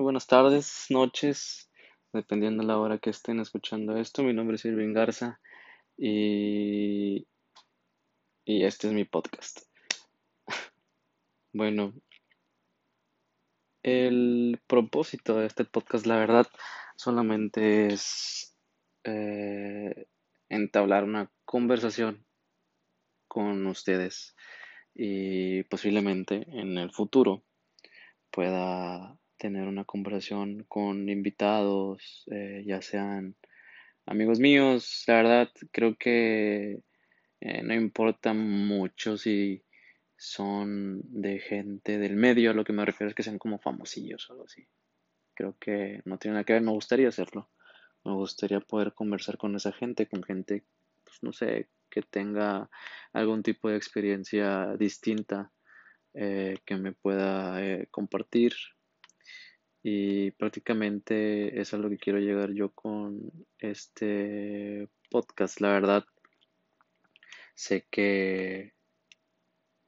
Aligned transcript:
buenas 0.00 0.26
tardes, 0.26 0.86
noches, 0.88 1.70
dependiendo 2.12 2.62
de 2.62 2.68
la 2.68 2.78
hora 2.78 2.98
que 2.98 3.10
estén 3.10 3.38
escuchando 3.40 3.96
esto. 3.96 4.22
Mi 4.22 4.32
nombre 4.32 4.56
es 4.56 4.64
Irving 4.64 4.94
Garza 4.94 5.40
y, 5.96 7.26
y 8.44 8.64
este 8.64 8.88
es 8.88 8.92
mi 8.92 9.04
podcast. 9.04 9.60
Bueno, 11.52 11.92
el 13.82 14.60
propósito 14.68 15.36
de 15.36 15.46
este 15.46 15.64
podcast, 15.64 16.06
la 16.06 16.16
verdad, 16.16 16.46
solamente 16.96 17.88
es 17.88 18.56
eh, 19.02 20.06
entablar 20.48 21.02
una 21.02 21.30
conversación 21.44 22.24
con 23.26 23.66
ustedes 23.66 24.36
y 24.94 25.64
posiblemente 25.64 26.46
en 26.48 26.78
el 26.78 26.92
futuro 26.92 27.42
pueda 28.30 29.19
tener 29.40 29.66
una 29.66 29.84
conversación 29.84 30.66
con 30.68 31.08
invitados, 31.08 32.24
eh, 32.30 32.62
ya 32.66 32.82
sean 32.82 33.34
amigos 34.04 34.38
míos. 34.38 35.04
La 35.06 35.14
verdad, 35.14 35.50
creo 35.72 35.96
que 35.96 36.82
eh, 37.40 37.62
no 37.62 37.74
importa 37.74 38.34
mucho 38.34 39.16
si 39.16 39.64
son 40.16 41.00
de 41.04 41.38
gente 41.40 41.98
del 41.98 42.16
medio, 42.16 42.50
a 42.50 42.54
lo 42.54 42.64
que 42.64 42.74
me 42.74 42.84
refiero 42.84 43.08
es 43.08 43.14
que 43.14 43.22
sean 43.22 43.38
como 43.38 43.58
famosillos 43.58 44.28
o 44.28 44.34
algo 44.34 44.44
así. 44.44 44.68
Creo 45.34 45.56
que 45.58 46.02
no 46.04 46.18
tiene 46.18 46.34
nada 46.34 46.44
que 46.44 46.52
ver, 46.52 46.62
me 46.62 46.72
gustaría 46.72 47.08
hacerlo. 47.08 47.48
Me 48.04 48.12
gustaría 48.12 48.60
poder 48.60 48.92
conversar 48.92 49.38
con 49.38 49.56
esa 49.56 49.72
gente, 49.72 50.06
con 50.06 50.22
gente, 50.22 50.64
pues 51.04 51.22
no 51.22 51.32
sé, 51.32 51.70
que 51.88 52.02
tenga 52.02 52.68
algún 53.14 53.42
tipo 53.42 53.70
de 53.70 53.76
experiencia 53.76 54.76
distinta 54.76 55.50
eh, 56.12 56.58
que 56.66 56.76
me 56.76 56.92
pueda 56.92 57.58
compartir 57.90 58.52
y 59.82 60.30
prácticamente 60.32 61.60
es 61.60 61.72
a 61.72 61.78
lo 61.78 61.88
que 61.88 61.98
quiero 61.98 62.18
llegar 62.18 62.52
yo 62.52 62.70
con 62.70 63.32
este 63.58 64.88
podcast. 65.10 65.60
La 65.60 65.68
verdad, 65.70 66.04
sé 67.54 67.86
que 67.90 68.74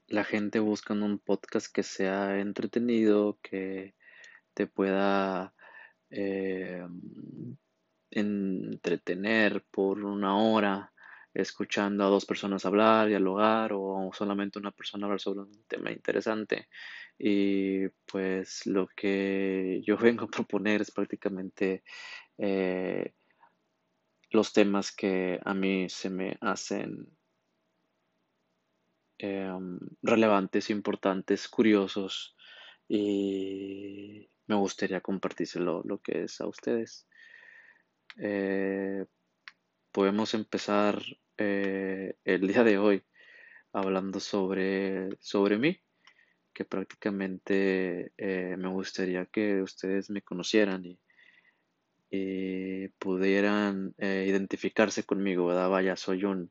la 0.06 0.24
gente 0.24 0.60
busca 0.60 0.94
un 0.94 1.18
podcast 1.18 1.72
que 1.72 1.82
sea 1.82 2.38
entretenido, 2.40 3.38
que 3.42 3.94
te 4.54 4.66
pueda 4.66 5.54
eh, 6.10 6.86
entretener 8.10 9.64
por 9.70 10.04
una 10.04 10.36
hora 10.36 10.92
escuchando 11.34 12.04
a 12.04 12.08
dos 12.08 12.27
personas 12.27 12.66
hablar, 12.66 13.08
dialogar 13.08 13.72
o 13.72 14.10
solamente 14.12 14.58
una 14.58 14.70
persona 14.70 15.06
hablar 15.06 15.20
sobre 15.20 15.40
un 15.40 15.64
tema 15.66 15.90
interesante. 15.90 16.68
Y 17.24 17.88
pues 18.10 18.66
lo 18.66 18.88
que 18.88 19.80
yo 19.86 19.96
vengo 19.96 20.24
a 20.24 20.28
proponer 20.28 20.82
es 20.82 20.90
prácticamente 20.90 21.84
eh, 22.36 23.14
los 24.32 24.52
temas 24.52 24.90
que 24.90 25.38
a 25.44 25.54
mí 25.54 25.88
se 25.88 26.10
me 26.10 26.36
hacen 26.40 27.06
em, 29.18 29.78
relevantes, 30.02 30.68
importantes, 30.70 31.46
curiosos 31.46 32.34
y 32.88 34.28
me 34.48 34.56
gustaría 34.56 35.00
compartírselo 35.00 35.82
lo 35.84 35.98
que 35.98 36.24
es 36.24 36.40
a 36.40 36.48
ustedes. 36.48 37.06
Eh, 38.18 39.06
podemos 39.92 40.34
empezar 40.34 41.00
eh, 41.38 42.16
el 42.24 42.48
día 42.48 42.64
de 42.64 42.78
hoy 42.78 43.04
hablando 43.72 44.18
sobre, 44.18 45.10
sobre 45.20 45.56
mí, 45.56 45.80
que 46.53 46.64
prácticamente 46.64 48.12
eh, 48.17 48.56
me 48.56 48.69
gustaría 48.69 49.27
que 49.27 49.62
ustedes 49.62 50.11
me 50.11 50.22
conocieran 50.22 50.84
y, 50.84 50.98
pudieran 52.98 53.95
eh, 53.97 54.27
identificarse 54.28 55.05
conmigo, 55.05 55.47
¿verdad? 55.47 55.70
Vaya, 55.70 55.97
soy 55.97 56.24
un 56.24 56.51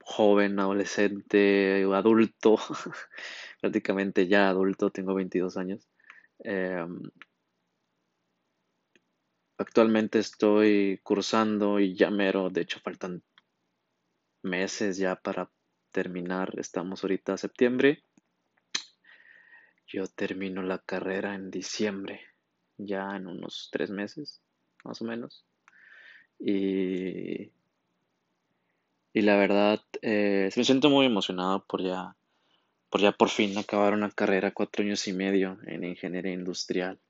joven, 0.00 0.58
adolescente, 0.58 1.84
adulto, 1.94 2.56
prácticamente 3.60 4.26
ya 4.26 4.48
adulto, 4.48 4.90
tengo 4.90 5.14
22 5.14 5.58
años. 5.58 5.86
Em, 6.38 7.02
actualmente 9.58 10.18
estoy 10.18 10.98
cursando 11.02 11.78
y 11.78 11.94
ya 11.94 12.10
mero, 12.10 12.48
de 12.48 12.62
hecho 12.62 12.80
faltan 12.80 13.22
meses 14.42 14.96
ya 14.96 15.16
para 15.16 15.50
terminar. 15.92 16.58
Estamos 16.58 17.02
ahorita 17.02 17.34
a 17.34 17.38
septiembre. 17.38 18.02
Yo 19.90 20.06
termino 20.06 20.62
la 20.62 20.78
carrera 20.78 21.34
en 21.34 21.50
diciembre, 21.50 22.20
ya 22.76 23.16
en 23.16 23.26
unos 23.26 23.70
tres 23.72 23.88
meses, 23.90 24.42
más 24.84 25.00
o 25.00 25.06
menos. 25.06 25.46
Y, 26.38 27.50
y 29.14 29.22
la 29.22 29.36
verdad, 29.36 29.80
eh, 30.02 30.50
me 30.54 30.64
siento 30.64 30.90
muy 30.90 31.06
emocionado 31.06 31.64
por 31.64 31.82
ya, 31.82 32.14
por 32.90 33.00
ya 33.00 33.12
por 33.12 33.30
fin 33.30 33.56
acabar 33.56 33.94
una 33.94 34.10
carrera 34.10 34.52
cuatro 34.52 34.84
años 34.84 35.08
y 35.08 35.14
medio 35.14 35.58
en 35.66 35.84
ingeniería 35.84 36.34
industrial. 36.34 37.00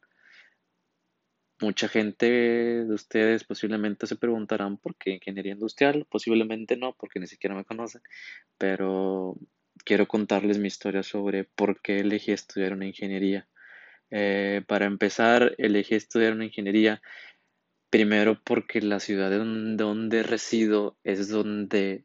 Mucha 1.61 1.88
gente 1.88 2.27
de 2.31 2.94
ustedes 2.94 3.43
posiblemente 3.43 4.06
se 4.06 4.15
preguntarán 4.15 4.77
por 4.77 4.94
qué 4.94 5.11
ingeniería 5.15 5.55
industrial, 5.55 6.06
posiblemente 6.09 6.77
no, 6.77 6.93
porque 6.93 7.19
ni 7.19 7.27
siquiera 7.27 7.56
me 7.56 7.65
conocen, 7.65 8.03
pero 8.56 9.37
quiero 9.84 10.09
contarles 10.09 10.59
mi 10.59 10.69
historia 10.69 11.03
sobre 11.03 11.44
por 11.44 11.81
qué 11.81 12.00
elegí 12.00 12.33
estudiar 12.33 12.72
una 12.72 12.87
ingeniería. 12.87 13.49
Eh, 14.11 14.62
para 14.66 14.87
empezar, 14.87 15.55
elegí 15.59 15.94
estudiar 15.94 16.33
una 16.33 16.47
ingeniería 16.47 17.03
primero 17.91 18.41
porque 18.43 18.81
la 18.81 19.00
ciudad 19.00 19.31
donde, 19.31 20.22
resido 20.22 20.99
es 21.05 21.28
donde 21.28 22.05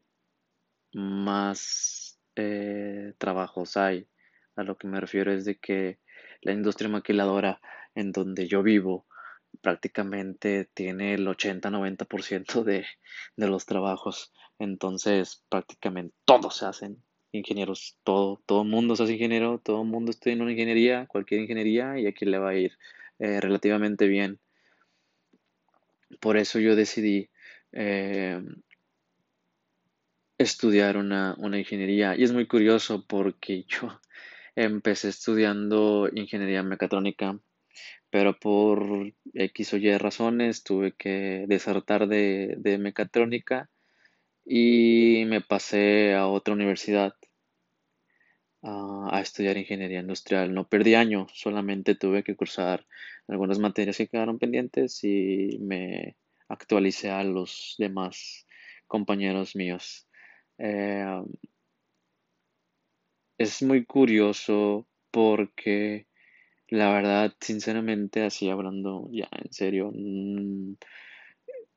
más 0.92 2.18
eh, 2.36 3.14
trabajos 3.18 3.76
hay. 3.76 4.08
A 4.56 4.62
lo 4.62 4.76
que 4.76 4.86
me 4.86 5.00
refiero 5.00 5.32
es 5.32 5.44
de 5.44 5.58
que 5.58 5.98
la 6.42 6.52
industria 6.52 6.88
maquiladora 6.88 7.60
en 7.94 8.12
donde 8.12 8.46
yo 8.46 8.62
vivo 8.62 9.06
prácticamente 9.60 10.68
tiene 10.74 11.14
el 11.14 11.26
80-90% 11.26 12.64
de, 12.64 12.86
de 13.36 13.46
los 13.46 13.66
trabajos. 13.66 14.32
Entonces, 14.58 15.44
prácticamente 15.48 16.14
todos 16.24 16.58
se 16.58 16.66
hacen 16.66 17.02
ingenieros. 17.34 17.96
Todo, 18.04 18.42
todo 18.46 18.64
mundo 18.64 18.94
hace 18.94 19.12
ingeniero, 19.12 19.58
todo 19.58 19.84
mundo 19.84 20.10
estudia 20.10 20.34
en 20.34 20.42
una 20.42 20.52
ingeniería, 20.52 21.06
cualquier 21.06 21.40
ingeniería, 21.42 21.98
y 21.98 22.06
aquí 22.06 22.24
le 22.24 22.38
va 22.38 22.50
a 22.50 22.54
ir 22.54 22.78
eh, 23.18 23.40
relativamente 23.40 24.06
bien. 24.06 24.38
Por 26.20 26.36
eso 26.36 26.58
yo 26.60 26.76
decidí 26.76 27.30
eh, 27.72 28.40
estudiar 30.38 30.96
una, 30.96 31.34
una 31.38 31.58
ingeniería. 31.58 32.16
Y 32.16 32.24
es 32.24 32.32
muy 32.32 32.46
curioso 32.46 33.04
porque 33.06 33.64
yo 33.68 34.00
empecé 34.56 35.08
estudiando 35.08 36.08
ingeniería 36.12 36.62
mecatrónica 36.62 37.38
pero 38.14 38.38
por 38.38 39.12
X 39.32 39.74
o 39.74 39.76
Y 39.76 39.98
razones 39.98 40.62
tuve 40.62 40.92
que 40.92 41.46
desertar 41.48 42.06
de, 42.06 42.78
mecatrónica 42.78 43.68
y 44.44 45.24
me 45.26 45.40
pasé 45.40 46.14
a 46.14 46.26
otra 46.26 46.54
universidad 46.54 47.14
a, 48.62 49.20
estudiar 49.20 49.56
ingeniería 49.56 50.00
industrial. 50.00 50.54
No 50.54 50.68
perdí 50.68 50.94
año, 50.94 51.26
solamente 51.32 51.94
tuve 51.94 52.24
que 52.24 52.36
cursar 52.36 52.86
algunas 53.28 53.58
materias 53.58 53.96
que 53.96 54.08
quedaron 54.08 54.38
pendientes 54.38 55.02
y 55.04 55.58
me 55.60 56.16
actualicé 56.48 57.10
a 57.10 57.24
los 57.24 57.74
demás 57.78 58.46
compañeros 58.86 59.56
míos. 59.56 60.06
Eh, 60.58 61.22
es 63.38 63.62
muy 63.62 63.84
curioso 63.84 64.86
porque 65.10 66.06
la 66.68 66.92
verdad, 66.92 67.34
sinceramente, 67.40 68.22
así 68.22 68.48
hablando 68.48 69.08
ya 69.12 69.28
en 69.32 69.52
serio, 69.52 69.90
mm, 69.94 70.74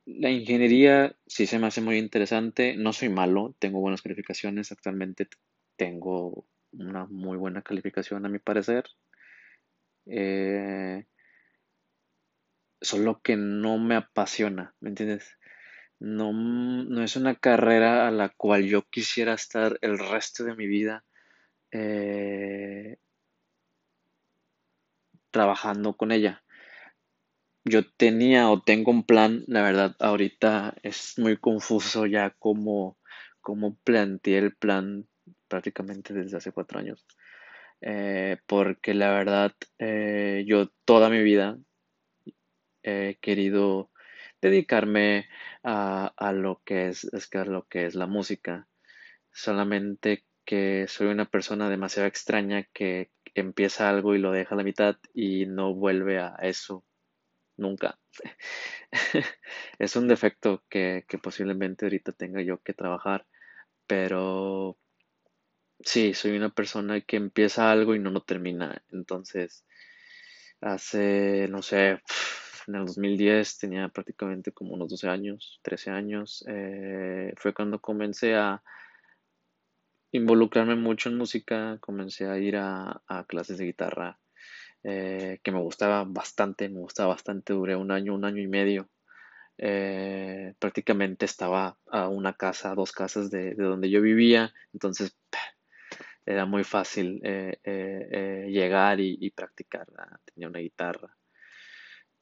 la 0.07 0.29
ingeniería 0.29 1.15
sí 1.27 1.45
se 1.45 1.59
me 1.59 1.67
hace 1.67 1.81
muy 1.81 1.97
interesante. 1.97 2.75
No 2.77 2.93
soy 2.93 3.09
malo, 3.09 3.55
tengo 3.59 3.81
buenas 3.81 4.01
calificaciones. 4.01 4.71
Actualmente 4.71 5.27
tengo 5.75 6.45
una 6.71 7.05
muy 7.07 7.37
buena 7.37 7.61
calificación 7.61 8.25
a 8.25 8.29
mi 8.29 8.39
parecer. 8.39 8.85
Eh, 10.05 11.05
solo 12.79 13.21
que 13.21 13.35
no 13.35 13.77
me 13.77 13.95
apasiona, 13.95 14.73
¿me 14.79 14.89
entiendes? 14.89 15.37
No, 15.99 16.31
no 16.31 17.03
es 17.03 17.15
una 17.17 17.35
carrera 17.35 18.07
a 18.07 18.11
la 18.11 18.29
cual 18.29 18.65
yo 18.65 18.83
quisiera 18.83 19.33
estar 19.33 19.77
el 19.81 19.99
resto 19.99 20.45
de 20.45 20.55
mi 20.55 20.67
vida. 20.67 21.03
Eh, 21.71 22.97
trabajando 25.31 25.97
con 25.97 26.11
ella. 26.13 26.43
Yo 27.69 27.81
tenía 27.97 28.49
o 28.49 28.61
tengo 28.63 28.91
un 28.91 29.03
plan, 29.03 29.43
la 29.47 29.61
verdad, 29.61 29.95
ahorita 29.99 30.75
es 30.83 31.15
muy 31.19 31.37
confuso 31.37 32.05
ya 32.05 32.31
como, 32.31 32.97
como 33.41 33.75
planteé 33.83 34.37
el 34.39 34.55
plan 34.55 35.07
prácticamente 35.47 36.13
desde 36.13 36.37
hace 36.37 36.51
cuatro 36.51 36.79
años. 36.79 37.05
eh, 37.81 38.37
porque 38.47 38.93
la 38.95 39.11
verdad 39.11 39.53
eh, 39.79 40.45
yo 40.47 40.69
toda 40.85 41.09
mi 41.09 41.21
vida 41.23 41.57
he 42.83 43.17
querido 43.21 43.91
dedicarme 44.41 45.27
a, 45.63 46.07
a 46.17 46.31
lo 46.33 46.61
que 46.65 46.87
es, 46.89 47.03
es 47.13 47.27
que 47.27 47.45
lo 47.45 47.67
que 47.67 47.85
es 47.85 47.95
la 47.95 48.07
música. 48.07 48.67
Solamente 49.33 50.25
que 50.45 50.87
soy 50.89 51.07
una 51.09 51.25
persona 51.31 51.69
demasiado 51.69 52.07
extraña 52.09 52.65
que 52.73 53.11
empieza 53.35 53.89
algo 53.89 54.15
y 54.15 54.19
lo 54.19 54.31
deja 54.33 54.55
a 54.55 54.59
la 54.59 54.65
mitad 54.65 54.97
y 55.13 55.47
no 55.47 55.75
vuelve 55.75 56.19
a 56.19 56.35
eso 56.43 56.85
nunca. 57.57 57.99
es 59.79 59.95
un 59.95 60.07
defecto 60.07 60.63
que, 60.69 61.05
que 61.07 61.17
posiblemente 61.17 61.85
ahorita 61.85 62.11
tenga 62.13 62.41
yo 62.41 62.61
que 62.61 62.73
trabajar, 62.73 63.25
pero 63.87 64.77
sí, 65.79 66.13
soy 66.13 66.37
una 66.37 66.49
persona 66.49 67.01
que 67.01 67.17
empieza 67.17 67.71
algo 67.71 67.95
y 67.95 67.99
no 67.99 68.11
lo 68.11 68.21
termina. 68.21 68.83
Entonces, 68.91 69.65
hace, 70.61 71.47
no 71.49 71.61
sé, 71.61 72.01
en 72.67 72.75
el 72.75 72.85
2010 72.85 73.57
tenía 73.59 73.87
prácticamente 73.89 74.51
como 74.51 74.73
unos 74.73 74.89
12 74.89 75.07
años, 75.07 75.59
13 75.63 75.91
años, 75.91 76.43
eh, 76.47 77.33
fue 77.37 77.53
cuando 77.53 77.79
comencé 77.79 78.35
a 78.35 78.61
involucrarme 80.11 80.75
mucho 80.75 81.09
en 81.09 81.17
música, 81.17 81.77
comencé 81.79 82.27
a 82.27 82.37
ir 82.37 82.57
a, 82.57 83.01
a 83.07 83.25
clases 83.25 83.57
de 83.57 83.65
guitarra, 83.65 84.19
eh, 84.83 85.39
que 85.43 85.51
me 85.51 85.59
gustaba 85.61 86.03
bastante, 86.05 86.69
me 86.69 86.79
gustaba 86.79 87.09
bastante, 87.09 87.53
duré 87.53 87.75
un 87.75 87.91
año, 87.91 88.15
un 88.15 88.25
año 88.25 88.41
y 88.41 88.47
medio. 88.47 88.89
Eh, 89.59 90.53
prácticamente 90.59 91.25
estaba 91.25 91.77
a 91.91 92.09
una 92.09 92.33
casa, 92.33 92.75
dos 92.75 92.91
casas 92.91 93.31
de, 93.31 93.55
de 93.55 93.63
donde 93.63 93.89
yo 93.89 94.01
vivía, 94.01 94.53
entonces 94.73 95.17
era 96.25 96.45
muy 96.45 96.63
fácil 96.63 97.21
eh, 97.23 97.59
eh, 97.63 98.47
llegar 98.51 98.99
y, 98.99 99.17
y 99.21 99.31
practicar. 99.31 99.87
Tenía 100.25 100.49
una 100.49 100.59
guitarra 100.59 101.15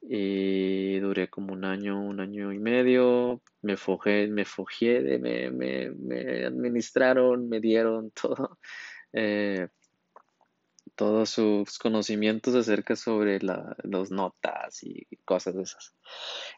y 0.02 0.98
duré 1.00 1.28
como 1.28 1.52
un 1.52 1.64
año, 1.64 2.00
un 2.00 2.20
año 2.20 2.52
y 2.52 2.58
medio. 2.58 3.42
Me 3.62 3.76
forjé, 3.76 4.28
me 4.28 4.44
de- 5.02 5.18
me, 5.18 5.50
me, 5.50 5.90
administraron, 6.46 7.48
me 7.48 7.60
dieron 7.60 8.10
todo, 8.22 8.58
todos 10.96 11.30
sus 11.30 11.78
conocimientos 11.78 12.54
acerca 12.54 12.96
sobre 12.96 13.40
la, 13.40 13.76
las 13.84 14.10
notas 14.10 14.82
y 14.82 15.06
cosas 15.24 15.54
de 15.54 15.62
esas. 15.62 15.94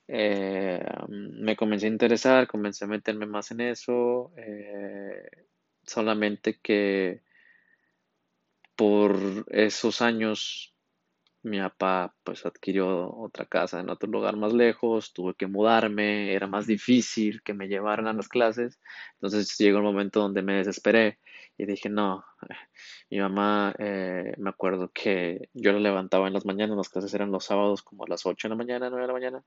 Eh, 0.06 0.82
me 1.08 1.56
comencé 1.56 1.86
a 1.86 1.90
interesar, 1.90 2.46
comencé 2.46 2.84
a 2.84 2.88
meterme 2.88 3.26
más 3.26 3.50
en 3.50 3.60
eso, 3.60 4.32
eh, 4.36 5.28
solamente 5.82 6.60
que 6.60 7.22
por 8.76 9.44
esos 9.48 10.00
años 10.00 10.72
mi 11.48 11.58
papá 11.58 12.14
pues 12.24 12.46
adquirió 12.46 13.12
otra 13.16 13.46
casa 13.46 13.80
en 13.80 13.90
otro 13.90 14.08
lugar 14.08 14.36
más 14.36 14.52
lejos, 14.52 15.12
tuve 15.12 15.34
que 15.34 15.46
mudarme, 15.46 16.32
era 16.34 16.46
más 16.46 16.66
difícil 16.66 17.42
que 17.42 17.54
me 17.54 17.68
llevaran 17.68 18.06
a 18.06 18.12
las 18.12 18.28
clases, 18.28 18.78
entonces 19.14 19.56
llegó 19.58 19.78
un 19.78 19.84
momento 19.84 20.20
donde 20.20 20.42
me 20.42 20.54
desesperé 20.54 21.18
y 21.56 21.66
dije, 21.66 21.88
no, 21.88 22.24
mi 23.10 23.18
mamá, 23.18 23.74
eh, 23.78 24.34
me 24.38 24.50
acuerdo 24.50 24.90
que 24.92 25.48
yo 25.54 25.72
la 25.72 25.80
levantaba 25.80 26.28
en 26.28 26.34
las 26.34 26.46
mañanas, 26.46 26.76
las 26.76 26.88
clases 26.88 27.12
eran 27.14 27.32
los 27.32 27.44
sábados 27.44 27.82
como 27.82 28.04
a 28.04 28.08
las 28.08 28.24
8 28.26 28.48
de 28.48 28.50
la 28.50 28.56
mañana, 28.56 28.90
9 28.90 29.02
de 29.02 29.08
la 29.08 29.12
mañana, 29.12 29.44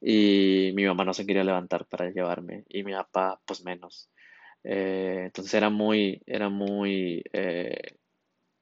y 0.00 0.72
mi 0.74 0.84
mamá 0.86 1.04
no 1.04 1.14
se 1.14 1.26
quería 1.26 1.44
levantar 1.44 1.86
para 1.86 2.10
llevarme 2.10 2.64
y 2.68 2.84
mi 2.84 2.92
papá 2.92 3.40
pues 3.44 3.64
menos. 3.64 4.10
Eh, 4.62 5.22
entonces 5.26 5.54
era 5.54 5.70
muy, 5.70 6.22
era 6.26 6.48
muy 6.48 7.22
eh, 7.32 7.96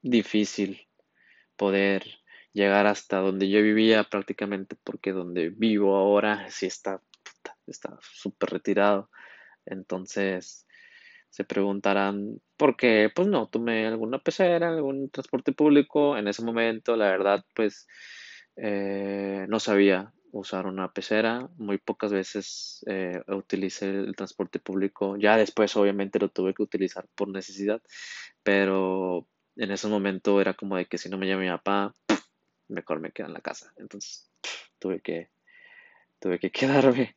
difícil 0.03 0.89
poder 1.57 2.05
llegar 2.53 2.87
hasta 2.87 3.19
donde 3.19 3.49
yo 3.49 3.63
vivía 3.63 4.05
prácticamente 4.05 4.77
porque 4.83 5.13
donde 5.13 5.51
vivo 5.51 5.97
ahora 5.97 6.51
sí 6.51 6.67
está, 6.67 7.03
está 7.67 7.99
súper 8.03 8.51
retirado. 8.51 9.11
Entonces 9.67 10.67
se 11.31 11.45
preguntarán 11.45 12.41
por 12.57 12.77
qué, 12.77 13.11
pues 13.15 13.29
no, 13.29 13.49
tomé 13.49 13.87
alguna 13.87 14.19
pecera, 14.19 14.69
algún 14.71 15.11
transporte 15.11 15.53
público. 15.53 16.17
En 16.17 16.29
ese 16.29 16.43
momento, 16.43 16.97
la 16.97 17.07
verdad, 17.11 17.45
pues 17.55 17.87
eh, 18.57 19.47
no 19.49 19.61
sabía 19.61 20.13
usar 20.33 20.67
una 20.67 20.93
pecera. 20.93 21.49
Muy 21.57 21.79
pocas 21.79 22.13
veces 22.13 22.85
eh, 22.87 23.23
utilicé 23.29 23.91
el 23.91 24.17
transporte 24.17 24.59
público. 24.59 25.17
Ya 25.17 25.37
después, 25.37 25.77
obviamente, 25.77 26.19
lo 26.19 26.31
tuve 26.31 26.55
que 26.55 26.63
utilizar 26.63 27.07
por 27.15 27.29
necesidad, 27.29 27.83
pero 28.43 29.27
en 29.57 29.71
ese 29.71 29.89
momento 29.89 30.41
era 30.41 30.55
como 30.55 30.77
de 30.77 30.87
que 30.87 30.99
si 30.99 31.09
no 31.09 31.19
me 31.19 31.27
llama 31.27 31.43
mi 31.43 31.49
papá, 31.49 31.93
mejor 32.69 33.01
me 33.01 33.13
quedo 33.13 33.27
en 33.29 33.35
la 33.35 33.41
casa. 33.41 33.73
Entonces 33.77 34.31
tuve 34.79 35.01
que, 35.01 35.31
tuve 36.21 36.39
que 36.39 36.51
quedarme 36.53 37.17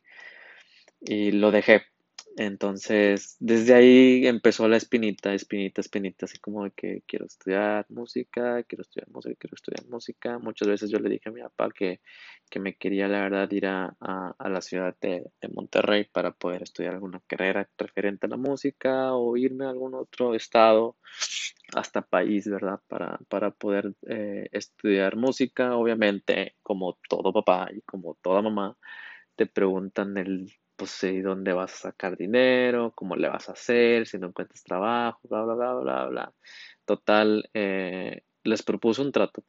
y 1.00 1.32
lo 1.32 1.50
dejé. 1.50 1.91
Entonces, 2.36 3.36
desde 3.40 3.74
ahí 3.74 4.26
empezó 4.26 4.66
la 4.66 4.78
espinita, 4.78 5.34
espinita, 5.34 5.82
espinita, 5.82 6.24
así 6.26 6.38
como 6.38 6.64
de 6.64 6.70
que 6.72 7.02
quiero 7.06 7.26
estudiar 7.26 7.84
música, 7.90 8.62
quiero 8.64 8.82
estudiar 8.82 9.08
música, 9.10 9.36
quiero 9.38 9.54
estudiar 9.54 9.86
música. 9.88 10.38
Muchas 10.38 10.68
veces 10.68 10.90
yo 10.90 10.98
le 10.98 11.10
dije 11.10 11.28
a 11.28 11.32
mi 11.32 11.42
papá 11.42 11.70
que, 11.74 12.00
que 12.50 12.58
me 12.58 12.74
quería, 12.76 13.06
la 13.08 13.20
verdad, 13.20 13.50
ir 13.52 13.66
a, 13.66 13.94
a- 14.00 14.48
la 14.48 14.60
ciudad 14.62 14.96
de, 15.00 15.30
de 15.42 15.48
Monterrey 15.48 16.04
para 16.10 16.32
poder 16.32 16.62
estudiar 16.62 16.94
alguna 16.94 17.20
carrera 17.26 17.68
referente 17.76 18.26
a 18.26 18.30
la 18.30 18.36
música 18.38 19.14
o 19.14 19.36
irme 19.36 19.66
a 19.66 19.70
algún 19.70 19.94
otro 19.94 20.34
estado, 20.34 20.96
hasta 21.74 22.02
país, 22.02 22.48
¿verdad? 22.48 22.80
Para, 22.88 23.18
para 23.28 23.50
poder 23.50 23.94
eh, 24.08 24.48
estudiar 24.52 25.16
música. 25.16 25.76
Obviamente, 25.76 26.56
como 26.62 26.98
todo 27.08 27.32
papá 27.32 27.68
y 27.74 27.80
como 27.82 28.16
toda 28.22 28.42
mamá 28.42 28.76
te 29.36 29.46
preguntan 29.46 30.16
el, 30.18 30.52
pues, 30.82 30.90
sí, 30.90 31.20
dónde 31.20 31.52
vas 31.52 31.72
a 31.74 31.90
sacar 31.90 32.16
dinero, 32.16 32.92
cómo 32.96 33.14
le 33.14 33.28
vas 33.28 33.48
a 33.48 33.52
hacer, 33.52 34.04
si 34.04 34.18
no 34.18 34.26
encuentras 34.26 34.64
trabajo, 34.64 35.20
bla, 35.28 35.44
bla, 35.44 35.54
bla, 35.54 35.74
bla, 35.74 36.06
bla. 36.06 36.34
Total, 36.84 37.48
eh, 37.54 38.24
les 38.42 38.62
propuse 38.64 39.00
un 39.00 39.12
trato 39.12 39.44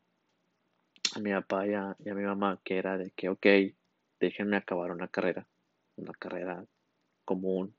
a 1.15 1.19
mi 1.21 1.31
papá 1.31 1.65
y 1.65 1.73
a, 1.73 1.95
y 1.97 2.09
a 2.09 2.13
mi 2.13 2.23
mamá 2.23 2.61
que 2.63 2.77
era 2.77 2.99
de 2.99 3.09
que, 3.15 3.29
ok, 3.29 3.47
déjenme 4.19 4.57
acabar 4.57 4.91
una 4.91 5.07
carrera, 5.07 5.47
una 5.95 6.13
carrera 6.13 6.63
común 7.25 7.75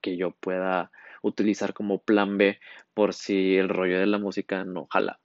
que 0.00 0.16
yo 0.16 0.32
pueda 0.32 0.90
utilizar 1.22 1.74
como 1.74 2.02
plan 2.02 2.38
B 2.38 2.58
por 2.92 3.14
si 3.14 3.56
el 3.56 3.68
rollo 3.68 4.00
de 4.00 4.06
la 4.06 4.18
música 4.18 4.64
no 4.64 4.88
jala. 4.90 5.20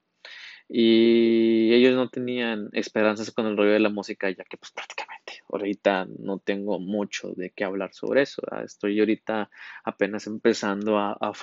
Y 0.68 1.74
ellos 1.74 1.96
no 1.96 2.10
tenían 2.10 2.70
esperanzas 2.74 3.32
con 3.32 3.46
el 3.46 3.56
rollo 3.58 3.72
de 3.72 3.80
la 3.80 3.90
música, 3.90 4.30
ya 4.32 4.44
que 4.46 4.58
pues 4.58 4.72
prácticamente 4.72 5.42
ahorita 5.50 6.08
no 6.20 6.40
tengo 6.40 6.80
mucho 6.80 7.32
de 7.34 7.52
qué 7.52 7.64
hablar 7.66 7.94
sobre 7.94 8.24
eso. 8.24 8.42
Estoy 8.64 9.00
ahorita 9.00 9.50
apenas 9.84 10.28
empezando 10.28 10.98
a, 11.00 11.14
a 11.14 11.34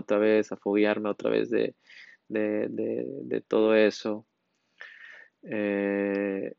otra 0.00 0.18
vez, 0.18 0.52
a 0.52 0.56
foguearme 0.56 1.10
otra 1.10 1.30
vez 1.30 1.50
de, 1.50 1.74
de, 2.28 2.68
de, 2.68 3.04
todo 3.42 3.74
eso. 3.74 4.26
Eh, 5.42 6.52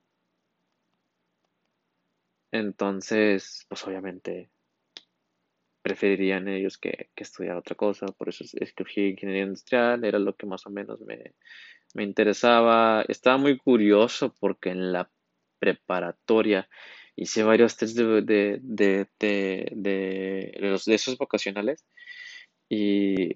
entonces, 2.51 3.65
pues 3.67 3.83
obviamente 3.88 4.51
preferirían 5.81 6.47
ellos 6.47 6.77
que, 6.77 7.09
que 7.15 7.23
estudiar 7.23 7.57
otra 7.57 7.75
cosa, 7.75 8.05
por 8.07 8.29
eso 8.29 8.43
es- 8.43 8.53
escogí 8.55 9.01
ingeniería 9.09 9.43
industrial, 9.43 10.03
era 10.05 10.19
lo 10.19 10.35
que 10.35 10.45
más 10.45 10.65
o 10.65 10.69
menos 10.69 10.99
me, 11.01 11.33
me 11.93 12.03
interesaba. 12.03 13.03
Estaba 13.08 13.38
muy 13.38 13.58
curioso 13.58 14.34
porque 14.39 14.72
en 14.72 14.93
la 14.93 15.10
preparatoria 15.60 16.69
hice 17.15 17.43
varios 17.43 17.77
tests 17.77 17.96
de, 17.98 18.05
de, 18.22 18.60
de, 18.62 19.08
de, 19.19 19.72
de- 19.75 20.58
de 20.62 20.69
los, 20.69 20.86
de 20.86 20.96
esos 20.96 21.17
vocacionales 21.17 21.86
y, 22.69 23.34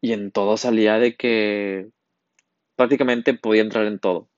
y 0.00 0.12
en 0.12 0.32
todo 0.32 0.56
salía 0.56 0.98
de 0.98 1.16
que 1.16 1.88
prácticamente 2.76 3.34
podía 3.34 3.62
entrar 3.62 3.86
en 3.86 4.00
todo. 4.00 4.30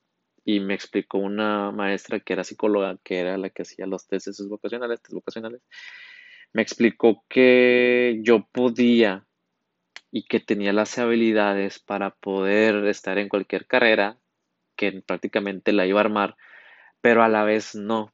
Y 0.45 0.61
me 0.61 0.75
explicó 0.75 1.19
una 1.19 1.71
maestra 1.71 2.19
que 2.21 2.33
era 2.33 2.43
psicóloga, 2.45 2.97
que 3.03 3.19
era 3.19 3.37
la 3.37 3.49
que 3.51 3.63
hacía 3.63 3.87
los 3.87 4.07
tests 4.07 4.29
esos 4.29 4.49
vocacionales, 4.49 5.01
test 5.01 5.13
vocacionales. 5.13 5.61
Me 6.53 6.61
explicó 6.63 7.25
que 7.29 8.19
yo 8.23 8.47
podía 8.51 9.24
y 10.11 10.25
que 10.25 10.39
tenía 10.39 10.73
las 10.73 10.97
habilidades 10.97 11.79
para 11.79 12.11
poder 12.11 12.85
estar 12.87 13.17
en 13.17 13.29
cualquier 13.29 13.67
carrera, 13.67 14.17
que 14.77 15.01
prácticamente 15.01 15.73
la 15.73 15.85
iba 15.87 15.99
a 16.01 16.05
armar, 16.05 16.35
pero 17.01 17.23
a 17.23 17.29
la 17.29 17.43
vez 17.43 17.75
no, 17.75 18.13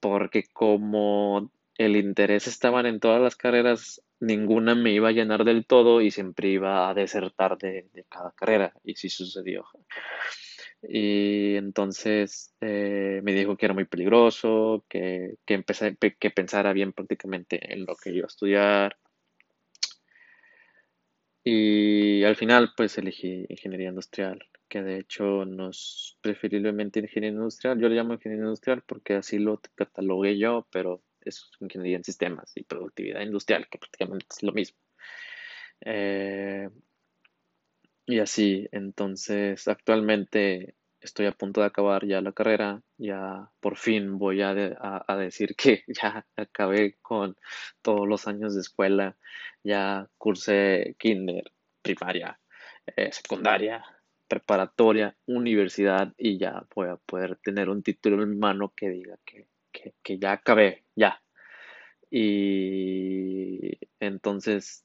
porque 0.00 0.44
como 0.52 1.50
el 1.78 1.96
interés 1.96 2.46
estaban 2.46 2.86
en 2.86 3.00
todas 3.00 3.22
las 3.22 3.36
carreras, 3.36 4.02
ninguna 4.20 4.74
me 4.74 4.92
iba 4.92 5.08
a 5.08 5.12
llenar 5.12 5.44
del 5.44 5.66
todo 5.66 6.00
y 6.02 6.10
siempre 6.10 6.48
iba 6.48 6.88
a 6.90 6.94
desertar 6.94 7.58
de, 7.58 7.88
de 7.92 8.04
cada 8.08 8.32
carrera, 8.32 8.72
y 8.84 8.94
sí 8.96 9.08
sucedió. 9.08 9.66
Y 10.82 11.56
entonces 11.56 12.54
eh, 12.60 13.20
me 13.22 13.32
dijo 13.34 13.56
que 13.56 13.66
era 13.66 13.74
muy 13.74 13.84
peligroso, 13.84 14.84
que, 14.88 15.36
que, 15.46 15.54
empecé- 15.54 15.96
que 16.18 16.30
pensara 16.30 16.72
bien 16.72 16.92
prácticamente 16.92 17.72
en 17.72 17.84
lo 17.86 17.96
que 17.96 18.10
iba 18.10 18.24
a 18.26 18.28
estudiar 18.28 18.96
Y 21.52 22.22
al 22.22 22.36
final, 22.36 22.74
pues 22.76 22.96
elegí 22.96 23.44
ingeniería 23.48 23.88
industrial, 23.88 24.38
que 24.68 24.82
de 24.82 25.00
hecho 25.00 25.44
no 25.44 25.70
es 25.70 26.16
preferiblemente 26.20 27.00
ingeniería 27.00 27.36
industrial. 27.36 27.80
Yo 27.80 27.88
le 27.88 27.96
llamo 27.96 28.14
ingeniería 28.14 28.44
industrial 28.44 28.84
porque 28.86 29.14
así 29.14 29.40
lo 29.40 29.60
catalogué 29.74 30.38
yo, 30.38 30.68
pero 30.70 31.02
es 31.20 31.50
ingeniería 31.58 31.96
en 31.96 32.04
sistemas 32.04 32.52
y 32.54 32.62
productividad 32.62 33.22
industrial, 33.22 33.66
que 33.68 33.78
prácticamente 33.78 34.26
es 34.30 34.44
lo 34.44 34.52
mismo. 34.52 34.78
Eh, 35.80 36.68
y 38.06 38.20
así, 38.20 38.68
entonces 38.70 39.66
actualmente 39.66 40.76
estoy 41.00 41.26
a 41.26 41.32
punto 41.32 41.60
de 41.60 41.66
acabar 41.66 42.06
ya 42.06 42.20
la 42.20 42.32
carrera, 42.32 42.82
ya 42.98 43.50
por 43.60 43.76
fin 43.76 44.18
voy 44.18 44.42
a, 44.42 44.50
a, 45.06 45.16
decir 45.16 45.54
que 45.56 45.84
ya 45.88 46.26
acabé 46.36 46.96
con 47.02 47.36
todos 47.82 48.06
los 48.06 48.26
años 48.26 48.54
de 48.54 48.60
escuela, 48.60 49.16
ya 49.62 50.08
cursé 50.18 50.96
kinder, 50.98 51.52
primaria, 51.82 52.38
eh, 52.96 53.10
secundaria, 53.12 53.84
preparatoria, 54.28 55.16
universidad 55.26 56.12
y 56.16 56.38
ya 56.38 56.64
voy 56.74 56.88
a 56.88 56.96
poder 56.96 57.36
tener 57.42 57.68
un 57.68 57.82
título 57.82 58.22
en 58.22 58.38
mano 58.38 58.72
que 58.76 58.90
diga 58.90 59.16
que, 59.24 59.48
que 60.02 60.18
ya 60.18 60.32
acabé, 60.32 60.84
ya. 60.94 61.20
Y 62.10 63.78
entonces, 64.00 64.84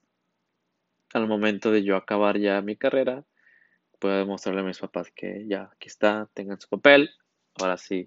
al 1.14 1.28
momento 1.28 1.72
de 1.72 1.84
yo 1.84 1.96
acabar 1.96 2.38
ya 2.40 2.62
mi 2.62 2.76
carrera, 2.76 3.26
puedo 4.00 4.18
demostrarle 4.18 4.62
a 4.62 4.66
mis 4.66 4.80
papás 4.80 5.12
que 5.16 5.46
ya 5.48 5.70
aquí 5.74 5.88
está, 5.88 6.30
tengan 6.34 6.60
su 6.60 6.70
papel, 6.70 7.10
ahora 7.60 7.78
sí, 7.78 8.04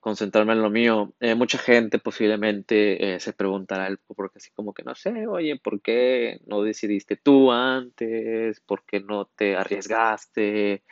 concentrarme 0.00 0.52
en 0.52 0.62
lo 0.62 0.70
mío. 0.70 1.14
Eh, 1.20 1.34
mucha 1.34 1.58
gente 1.58 1.98
posiblemente 1.98 3.14
eh, 3.14 3.20
se 3.20 3.32
preguntará, 3.32 3.88
porque 4.06 4.38
así 4.38 4.50
como 4.52 4.72
que 4.72 4.84
no 4.84 4.94
sé, 4.94 5.26
oye, 5.26 5.58
¿por 5.58 5.82
qué 5.82 6.40
no 6.46 6.62
decidiste 6.62 7.16
tú 7.16 7.50
antes? 7.52 8.60
¿Por 8.60 8.84
qué 8.84 9.00
no 9.00 9.26
te 9.26 9.56
arriesgaste? 9.56 10.84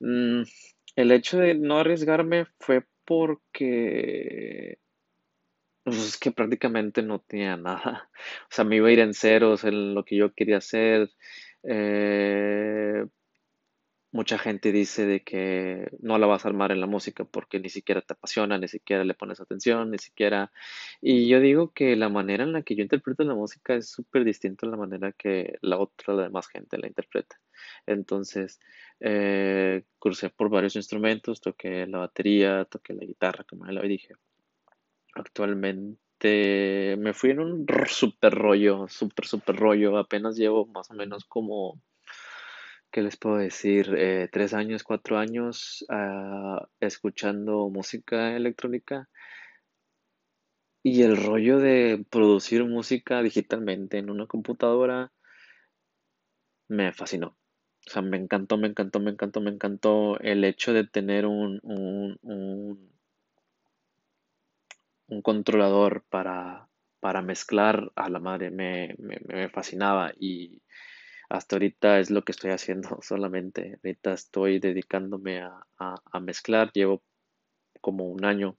Mm, 0.00 0.42
el 0.96 1.12
hecho 1.12 1.38
de 1.38 1.54
no 1.54 1.78
arriesgarme 1.78 2.46
fue 2.60 2.84
porque 3.04 4.78
pues 5.84 5.96
es 5.98 6.18
que 6.18 6.30
prácticamente 6.30 7.02
no 7.02 7.20
tenía 7.20 7.56
nada. 7.56 8.10
O 8.44 8.54
sea, 8.54 8.64
me 8.64 8.76
iba 8.76 8.88
a 8.88 8.92
ir 8.92 9.00
en 9.00 9.14
ceros 9.14 9.64
en 9.64 9.94
lo 9.94 10.04
que 10.04 10.16
yo 10.16 10.32
quería 10.32 10.58
hacer. 10.58 11.10
Eh, 11.64 13.04
mucha 14.12 14.38
gente 14.38 14.72
dice 14.72 15.06
de 15.06 15.22
que 15.24 15.90
no 16.00 16.18
la 16.18 16.26
vas 16.26 16.44
a 16.44 16.48
armar 16.48 16.70
en 16.70 16.80
la 16.80 16.86
música 16.86 17.24
porque 17.24 17.58
ni 17.58 17.70
siquiera 17.70 18.02
te 18.02 18.12
apasiona, 18.12 18.58
ni 18.58 18.68
siquiera 18.68 19.04
le 19.04 19.14
pones 19.14 19.40
atención, 19.40 19.90
ni 19.90 19.98
siquiera... 19.98 20.52
Y 21.00 21.28
yo 21.28 21.40
digo 21.40 21.72
que 21.72 21.96
la 21.96 22.10
manera 22.10 22.44
en 22.44 22.52
la 22.52 22.62
que 22.62 22.76
yo 22.76 22.82
interpreto 22.82 23.24
la 23.24 23.34
música 23.34 23.74
es 23.74 23.90
súper 23.90 24.24
distinta 24.24 24.66
a 24.66 24.70
la 24.70 24.76
manera 24.76 25.12
que 25.12 25.58
la 25.62 25.78
otra, 25.78 26.14
la 26.14 26.24
demás 26.24 26.46
gente 26.48 26.78
la 26.78 26.88
interpreta. 26.88 27.40
Entonces, 27.86 28.60
eh, 29.00 29.84
cursé 29.98 30.30
por 30.30 30.50
varios 30.50 30.76
instrumentos, 30.76 31.40
toqué 31.40 31.86
la 31.86 31.98
batería, 31.98 32.66
toqué 32.66 32.92
la 32.92 33.04
guitarra, 33.04 33.44
como 33.44 33.66
ya 33.66 33.72
lo 33.72 33.82
dije. 33.82 34.14
Actualmente 35.14 36.96
me 36.98 37.14
fui 37.14 37.30
en 37.30 37.40
un 37.40 37.66
super 37.88 38.34
rollo, 38.34 38.86
super, 38.88 39.26
super 39.26 39.56
rollo. 39.56 39.96
Apenas 39.96 40.36
llevo 40.36 40.66
más 40.66 40.90
o 40.90 40.94
menos 40.94 41.24
como 41.24 41.80
¿qué 42.92 43.02
les 43.02 43.16
puedo 43.16 43.36
decir? 43.38 43.94
Eh, 43.96 44.28
tres 44.30 44.54
años, 44.54 44.84
cuatro 44.84 45.18
años 45.18 45.84
ah, 45.88 46.68
escuchando 46.80 47.68
música 47.70 48.36
electrónica 48.36 49.08
y 50.84 51.02
el 51.02 51.16
rollo 51.16 51.58
de 51.58 52.04
producir 52.10 52.64
música 52.64 53.22
digitalmente 53.22 53.98
en 53.98 54.10
una 54.10 54.26
computadora 54.26 55.12
me 56.68 56.92
fascinó. 56.92 57.36
O 57.86 57.90
sea, 57.90 58.02
me 58.02 58.16
encantó, 58.16 58.56
me 58.56 58.68
encantó, 58.68 59.00
me 59.00 59.10
encantó, 59.10 59.40
me 59.40 59.50
encantó 59.50 60.20
el 60.20 60.44
hecho 60.44 60.72
de 60.72 60.86
tener 60.86 61.26
un, 61.26 61.60
un, 61.62 62.18
un, 62.22 62.92
un 65.08 65.22
controlador 65.22 66.04
para, 66.08 66.68
para 67.00 67.22
mezclar 67.22 67.92
a 67.96 68.08
la 68.08 68.20
madre, 68.20 68.50
me, 68.50 68.94
me, 68.98 69.18
me 69.26 69.48
fascinaba 69.48 70.12
y 70.18 70.62
hasta 71.32 71.56
ahorita 71.56 71.98
es 71.98 72.10
lo 72.10 72.22
que 72.22 72.32
estoy 72.32 72.50
haciendo 72.50 72.98
solamente. 73.02 73.78
Ahorita 73.82 74.12
estoy 74.12 74.58
dedicándome 74.58 75.40
a, 75.40 76.20
mezclar. 76.20 76.70
Llevo 76.72 77.02
como 77.80 78.04
un 78.04 78.24
año, 78.24 78.58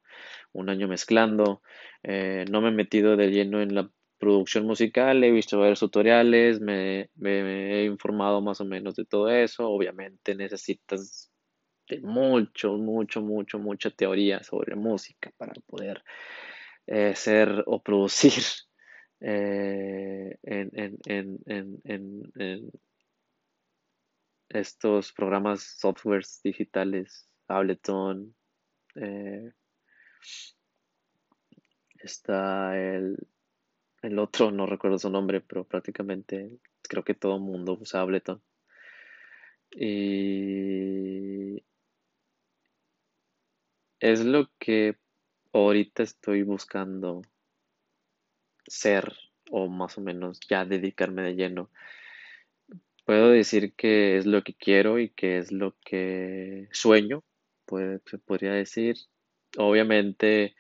un 0.54 0.70
año 0.70 0.88
mezclando. 0.88 1.62
Eh, 2.02 2.46
no 2.50 2.62
me 2.62 2.70
he 2.70 2.72
metido 2.72 3.16
de 3.16 3.30
lleno 3.30 3.62
en 3.62 3.76
la 3.76 3.90
producción 4.18 4.66
musical. 4.66 5.24
He 5.24 5.32
visto 5.32 5.60
varios 5.60 5.80
tutoriales. 5.80 6.60
Me, 6.62 7.10
he 7.24 7.86
informado 7.86 8.42
más 8.42 8.60
o 8.60 8.66
menos 8.66 8.96
de 8.96 9.06
todo 9.06 9.30
eso. 9.30 9.70
Obviamente 9.70 10.34
necesitas 10.34 11.32
de 11.88 12.02
mucho, 12.02 12.74
mucho, 12.74 13.22
mucho, 13.22 13.60
mucha 13.60 13.92
teoría 13.92 14.42
sobre 14.44 14.76
música 14.76 15.32
para 15.38 15.54
poder 15.68 16.04
eh, 16.88 17.14
ser 17.16 17.64
o 17.68 17.84
producir 17.84 18.42
eh, 19.26 20.38
en, 20.44 20.98
en, 21.06 21.40
en, 21.46 21.82
en, 22.36 22.72
estos 24.50 25.14
programas, 25.14 25.78
softwares 25.80 26.42
digitales, 26.44 27.30
Ableton, 27.48 28.36
eh, 28.96 29.54
está 32.00 32.78
el, 32.78 33.18
el 34.02 34.20
otro, 34.20 34.52
no 34.52 34.66
recuerdo 34.66 35.00
su 35.00 35.10
nombre, 35.10 35.40
pero 35.40 35.64
prácticamente 35.64 36.60
creo 36.82 37.04
que 37.06 37.16
todo 37.16 37.38
el 37.38 37.42
mundo 37.44 37.78
usa 37.80 38.02
Ableton. 38.02 38.44
Y 39.72 41.64
es 44.02 44.26
lo 44.26 44.52
que 44.60 44.98
ahorita 45.54 46.04
estoy 46.04 46.44
buscando 46.44 47.22
ser 48.66 49.14
o 49.52 49.68
más 49.68 49.98
o 49.98 50.02
menos 50.02 50.40
ya 50.50 50.66
dedicarme 50.66 51.22
de 51.22 51.36
lleno. 51.36 51.70
Puedo 53.06 53.30
decir 53.30 53.74
que 53.76 54.18
es 54.18 54.26
lo 54.26 54.44
que 54.44 54.54
quiero 54.54 55.00
y 55.00 55.10
que 55.10 55.38
es 55.38 55.52
lo 55.52 55.76
que 55.84 56.70
sueño, 56.72 57.24
se 58.06 58.18
podría 58.20 58.54
decir. 58.54 58.98
Obviamente 59.58 60.56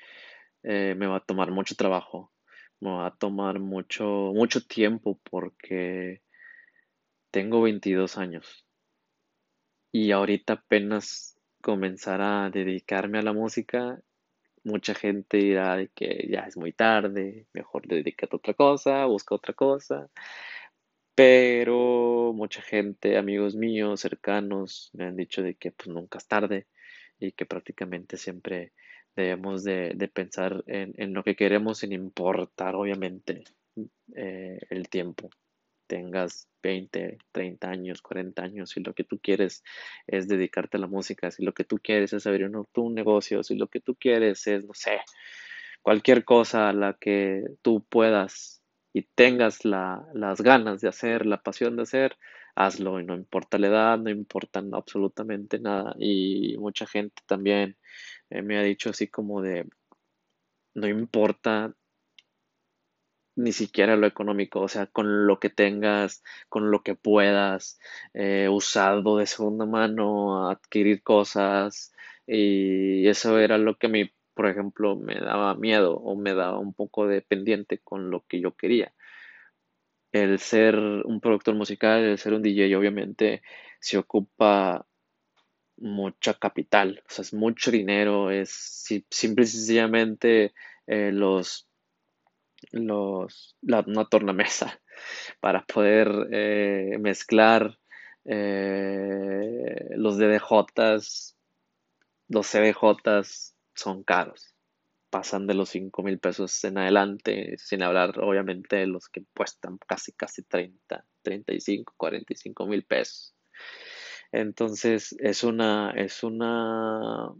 eh, 0.63 0.95
me 0.97 1.07
va 1.07 1.17
a 1.17 1.25
tomar 1.25 1.51
mucho 1.51 1.75
trabajo, 1.75 2.31
me 2.79 2.91
va 2.91 3.07
a 3.07 3.15
tomar 3.15 3.59
mucho, 3.59 4.05
mucho 4.33 4.65
tiempo 4.65 5.19
porque 5.23 6.21
tengo 7.31 7.61
22 7.61 8.17
años 8.17 8.65
y 9.93 10.11
ahorita 10.11 10.53
apenas 10.53 11.39
comenzar 11.61 12.19
a 12.21 12.49
dedicarme 12.49 13.19
a 13.19 13.21
la 13.21 13.31
música 13.31 14.01
mucha 14.63 14.93
gente 14.93 15.37
dirá 15.37 15.77
de 15.77 15.89
que 15.89 16.27
ya 16.29 16.41
es 16.41 16.57
muy 16.57 16.73
tarde, 16.73 17.47
mejor 17.53 17.87
dedícate 17.87 18.35
a 18.35 18.37
otra 18.37 18.53
cosa, 18.53 19.05
busca 19.05 19.35
otra 19.35 19.53
cosa. 19.53 20.09
Pero 21.15 22.33
mucha 22.33 22.61
gente, 22.61 23.17
amigos 23.17 23.55
míos, 23.55 24.01
cercanos, 24.01 24.89
me 24.93 25.05
han 25.05 25.15
dicho 25.15 25.43
de 25.43 25.55
que 25.55 25.71
pues 25.71 25.89
nunca 25.89 26.17
es 26.17 26.27
tarde 26.27 26.67
y 27.19 27.33
que 27.33 27.45
prácticamente 27.45 28.17
siempre 28.17 28.73
debemos 29.15 29.63
de, 29.63 29.95
pensar 30.13 30.63
en, 30.67 31.13
lo 31.13 31.23
que 31.23 31.35
queremos 31.35 31.79
sin 31.79 31.93
importar 31.93 32.75
obviamente 32.75 33.43
eh, 34.15 34.59
el 34.69 34.89
tiempo 34.89 35.29
tengas 35.87 36.47
20, 36.61 37.17
30 37.31 37.69
años, 37.69 38.01
40 38.01 38.41
años, 38.41 38.69
si 38.71 38.81
lo 38.81 38.93
que 38.93 39.03
tú 39.03 39.19
quieres 39.19 39.63
es 40.07 40.27
dedicarte 40.27 40.77
a 40.77 40.79
la 40.79 40.87
música, 40.87 41.31
si 41.31 41.43
lo 41.43 41.53
que 41.53 41.63
tú 41.63 41.79
quieres 41.79 42.13
es 42.13 42.25
abrir 42.27 42.47
un, 42.47 42.67
un 42.75 42.95
negocio, 42.95 43.43
si 43.43 43.55
lo 43.55 43.67
que 43.67 43.79
tú 43.79 43.95
quieres 43.95 44.47
es, 44.47 44.65
no 44.65 44.73
sé, 44.73 45.01
cualquier 45.81 46.25
cosa 46.25 46.69
a 46.69 46.73
la 46.73 46.93
que 46.93 47.43
tú 47.61 47.85
puedas 47.87 48.63
y 48.93 49.03
tengas 49.03 49.65
las 49.65 50.41
ganas 50.41 50.81
de 50.81 50.87
hacer, 50.87 51.25
la 51.25 51.41
pasión 51.41 51.75
de 51.75 51.83
hacer, 51.83 52.17
hazlo 52.55 52.99
y 52.99 53.05
no 53.05 53.15
importa 53.15 53.57
la 53.57 53.67
edad, 53.67 53.97
no 53.97 54.09
importa 54.09 54.63
absolutamente 54.71 55.59
nada. 55.59 55.95
Y 55.99 56.55
mucha 56.57 56.85
gente 56.85 57.21
también 57.25 57.77
eh, 58.29 58.41
me 58.43 58.57
ha 58.57 58.63
dicho 58.63 58.91
así 58.91 59.07
como 59.07 59.41
de, 59.41 59.67
no 60.75 60.87
importa 60.87 61.73
ni 63.35 63.51
siquiera 63.51 63.95
lo 63.95 64.07
económico, 64.07 64.61
o 64.61 64.67
sea, 64.67 64.87
con 64.87 65.27
lo 65.27 65.39
que 65.39 65.49
tengas, 65.49 66.23
con 66.49 66.71
lo 66.71 66.83
que 66.83 66.95
puedas, 66.95 67.79
eh, 68.13 68.47
usado 68.49 69.17
de 69.17 69.25
segunda 69.25 69.65
mano, 69.65 70.49
adquirir 70.49 71.03
cosas, 71.03 71.93
y 72.27 73.07
eso 73.07 73.39
era 73.39 73.57
lo 73.57 73.77
que 73.77 73.87
a 73.87 73.89
mí, 73.89 74.11
por 74.33 74.47
ejemplo, 74.47 74.95
me 74.95 75.15
daba 75.19 75.55
miedo 75.55 75.95
o 75.97 76.15
me 76.15 76.33
daba 76.33 76.59
un 76.59 76.73
poco 76.73 77.07
de 77.07 77.21
pendiente 77.21 77.79
con 77.79 78.09
lo 78.11 78.25
que 78.27 78.39
yo 78.39 78.55
quería. 78.55 78.93
El 80.11 80.39
ser 80.39 80.75
un 80.77 81.19
productor 81.19 81.55
musical, 81.55 82.03
el 82.03 82.17
ser 82.17 82.33
un 82.33 82.41
DJ, 82.43 82.75
obviamente 82.77 83.41
se 83.79 83.97
ocupa 83.97 84.85
mucha 85.77 86.35
capital, 86.35 87.03
o 87.07 87.09
sea, 87.11 87.23
es 87.23 87.33
mucho 87.33 87.71
dinero, 87.71 88.31
es 88.31 88.49
simple 89.09 89.43
y 89.43 89.47
sencillamente 89.47 90.53
eh, 90.87 91.11
los 91.11 91.67
los, 92.71 93.55
la, 93.61 93.83
una 93.85 94.05
tornamesa 94.05 94.79
para 95.39 95.65
poder 95.65 96.09
eh, 96.31 96.97
mezclar 96.99 97.77
eh, 98.25 99.89
los 99.95 100.17
DDJs, 100.17 101.35
los 102.29 102.47
CDJs 102.47 103.55
son 103.75 104.03
caros. 104.03 104.55
Pasan 105.09 105.45
de 105.45 105.53
los 105.53 105.69
5 105.69 106.01
mil 106.01 106.19
pesos 106.19 106.63
en 106.63 106.79
adelante, 106.79 107.55
sin 107.57 107.83
hablar 107.83 108.19
obviamente 108.19 108.77
de 108.77 108.87
los 108.87 109.09
que 109.09 109.23
cuestan 109.35 109.77
casi, 109.77 110.11
casi 110.13 110.41
30, 110.43 111.05
35, 111.21 111.93
45 111.97 112.65
mil 112.65 112.83
pesos. 112.83 113.35
Entonces 114.31 115.15
es 115.19 115.43
una, 115.43 115.91
es 115.91 116.23
una, 116.23 117.31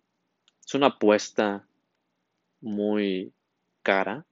es 0.63 0.75
una 0.75 0.87
apuesta 0.87 1.67
muy 2.61 3.33
cara 3.81 4.27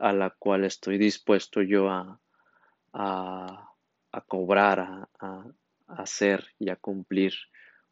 a 0.00 0.12
la 0.12 0.30
cual 0.30 0.64
estoy 0.64 0.98
dispuesto 0.98 1.60
yo 1.62 1.90
a, 1.90 2.20
a, 2.92 4.20
cobrar, 4.26 4.80
a, 4.80 5.08
a, 5.20 5.44
hacer 5.88 6.46
y 6.58 6.70
a 6.70 6.76
cumplir. 6.76 7.34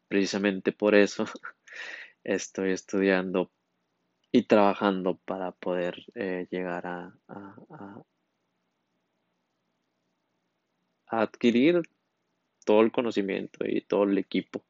Precisamente 0.07 0.71
por 0.71 0.95
eso 0.95 1.25
estoy 2.23 2.71
estudiando 2.71 3.51
y 4.31 4.43
trabajando 4.43 5.17
para 5.25 5.51
poder 5.51 6.03
eh, 6.15 6.47
llegar 6.49 6.87
a, 6.87 7.15
a, 7.27 8.03
adquirir 11.07 11.81
todo 12.65 12.81
el 12.81 12.91
conocimiento 12.91 13.65
y 13.65 13.81
todo 13.81 14.03
el 14.03 14.17
equipo. 14.17 14.63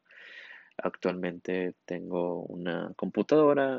Actualmente 0.76 1.74
tengo 1.86 2.42
una 2.44 2.92
computadora 2.96 3.76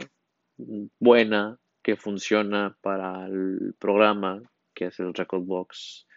buena 1.00 1.60
que 1.82 1.96
funciona 1.96 2.78
para 2.82 3.26
el 3.26 3.74
programa 3.80 4.42
que 4.74 4.86
es 4.86 5.00
el 5.00 5.14
Recordbox 5.14 6.08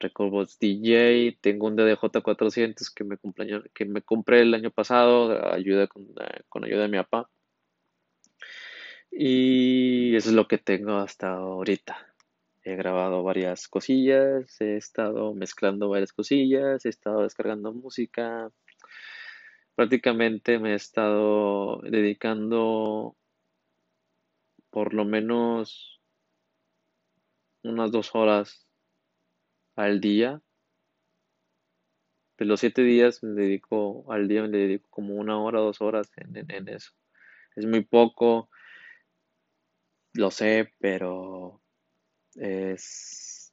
Recordbox 0.00 0.58
DJ. 0.58 1.38
Tengo 1.40 1.66
un 1.66 1.76
DDJ400 1.76 2.92
que 2.94 3.04
me, 3.04 3.18
que 3.74 3.84
me 3.84 4.02
compré 4.02 4.42
el 4.42 4.54
año 4.54 4.70
pasado, 4.70 5.52
ayuda 5.52 5.86
con, 5.88 6.04
eh, 6.04 6.42
con 6.48 6.64
ayuda 6.64 6.82
de 6.82 6.88
mi 6.88 6.98
papá. 6.98 7.28
Y 9.10 10.14
eso 10.14 10.28
es 10.30 10.34
lo 10.34 10.46
que 10.46 10.58
tengo 10.58 10.96
hasta 10.98 11.32
ahorita. 11.32 11.96
He 12.62 12.76
grabado 12.76 13.22
varias 13.22 13.66
cosillas, 13.66 14.60
he 14.60 14.76
estado 14.76 15.34
mezclando 15.34 15.88
varias 15.88 16.12
cosillas, 16.12 16.84
he 16.84 16.90
estado 16.90 17.22
descargando 17.22 17.72
música. 17.72 18.50
Prácticamente 19.74 20.58
me 20.58 20.72
he 20.72 20.74
estado 20.74 21.80
dedicando 21.82 23.16
por 24.70 24.94
lo 24.94 25.04
menos 25.04 26.00
unas 27.62 27.90
dos 27.90 28.14
horas 28.14 28.66
al 29.76 30.00
día. 30.00 30.42
De 32.38 32.44
los 32.44 32.60
siete 32.60 32.82
días 32.82 33.22
me 33.22 33.40
dedico 33.40 34.10
al 34.12 34.28
día, 34.28 34.42
me 34.42 34.48
dedico 34.48 34.88
como 34.90 35.14
una 35.14 35.40
hora, 35.40 35.60
dos 35.60 35.80
horas 35.80 36.10
en, 36.16 36.36
en 36.50 36.68
eso. 36.68 36.92
Es 37.56 37.66
muy 37.66 37.84
poco, 37.84 38.48
lo 40.14 40.30
sé, 40.30 40.72
pero 40.78 41.60
es, 42.34 43.52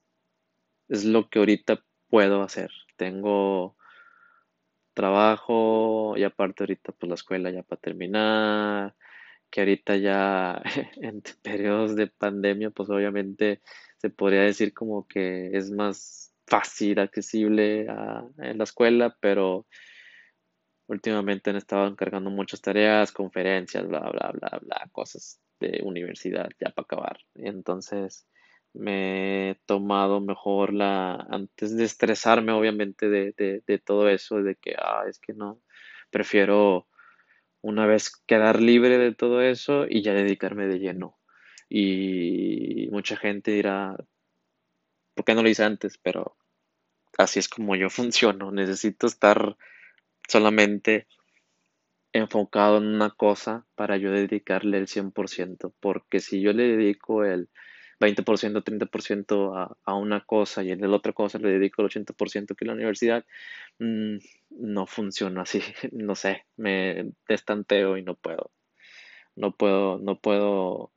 es 0.88 1.06
lo 1.06 1.30
que 1.30 1.40
ahorita 1.40 1.84
puedo 2.10 2.42
hacer. 2.44 2.70
Tengo 2.96 3.76
trabajo 4.94 6.16
y 6.18 6.24
aparte 6.24 6.64
ahorita 6.64 6.92
pues 6.94 7.10
la 7.10 7.16
escuela 7.16 7.52
ya 7.52 7.64
para 7.64 7.82
terminar, 7.82 8.96
que 9.56 9.62
ahorita 9.62 9.96
ya 9.96 10.62
en 11.02 11.24
periodos 11.42 11.96
de 11.96 12.08
pandemia 12.08 12.72
pues 12.72 12.90
obviamente 12.90 13.62
se 13.96 14.10
podría 14.10 14.42
decir 14.42 14.74
como 14.74 15.08
que 15.08 15.56
es 15.56 15.72
más 15.72 16.34
fácil, 16.46 17.00
accesible 17.00 17.88
en 18.38 18.58
la 18.58 18.64
escuela, 18.66 19.16
pero 19.22 19.66
últimamente 20.88 21.52
han 21.52 21.56
estado 21.56 21.88
encargando 21.88 22.30
muchas 22.30 22.62
tareas, 22.62 23.14
conferencias, 23.14 23.88
bla, 23.88 24.02
bla, 24.02 24.34
bla, 24.34 24.60
bla, 24.62 24.90
cosas 24.92 25.40
de 25.62 25.80
universidad 25.86 26.50
ya 26.60 26.72
para 26.72 26.84
acabar. 26.84 27.18
Entonces, 27.36 28.28
me 28.74 29.52
he 29.52 29.56
tomado 29.66 30.20
mejor 30.20 30.74
la, 30.74 31.14
antes 31.30 31.78
de 31.78 31.86
estresarme 31.86 32.52
obviamente 32.52 33.08
de, 33.08 33.34
de, 33.66 33.78
todo 33.80 34.10
eso, 34.10 34.44
de 34.44 34.56
que, 34.58 34.76
ah, 34.78 35.06
es 35.10 35.18
que 35.18 35.34
no, 35.34 35.62
prefiero 36.12 36.88
una 37.66 37.88
vez 37.88 38.12
quedar 38.28 38.62
libre 38.62 39.00
de 39.00 39.12
todo 39.12 39.42
eso 39.42 39.88
y 39.90 40.04
ya 40.04 40.14
dedicarme 40.14 40.68
de 40.68 40.78
lleno. 40.78 41.18
Y 41.68 42.88
mucha 42.92 43.18
gente 43.18 43.52
dirá, 43.52 43.98
¿por 45.16 45.26
qué 45.26 45.34
no 45.34 45.42
lo 45.42 45.50
hice 45.50 45.64
antes? 45.64 45.98
Pero 45.98 46.38
así 47.18 47.40
es 47.40 47.50
como 47.50 47.76
yo 47.76 47.90
funciono, 47.90 48.52
necesito 48.52 49.08
estar 49.08 49.58
solamente 50.28 51.08
enfocado 52.14 52.78
en 52.78 52.86
una 52.86 53.10
cosa 53.10 53.66
para 53.74 53.98
yo 53.98 54.12
dedicarle 54.12 54.78
el 54.78 54.88
100%, 54.88 55.74
porque 55.80 56.20
si 56.20 56.42
yo 56.42 56.54
le 56.54 56.78
dedico 56.78 57.26
el 57.26 57.50
20%, 58.00 58.64
30% 58.64 59.56
a, 59.58 59.78
a 59.84 59.94
una 59.96 60.22
cosa 60.26 60.64
y 60.64 60.72
en 60.72 60.82
la 60.82 60.96
otra 60.96 61.14
cosa 61.14 61.40
le 61.40 61.50
dedico 61.50 61.82
el 61.82 61.90
80% 61.90 62.56
que 62.56 62.66
la 62.66 62.74
universidad, 62.74 63.26
mm, 63.80 64.18
no 64.52 64.86
funciona 64.88 65.44
así, 65.44 65.62
no 65.92 66.16
sé, 66.16 66.46
me 66.58 67.12
destanteo 67.28 67.98
y 67.98 68.04
no 68.04 68.16
puedo, 68.16 68.52
no 69.36 69.52
puedo, 69.52 70.00
no 70.00 70.20
puedo 70.20 70.92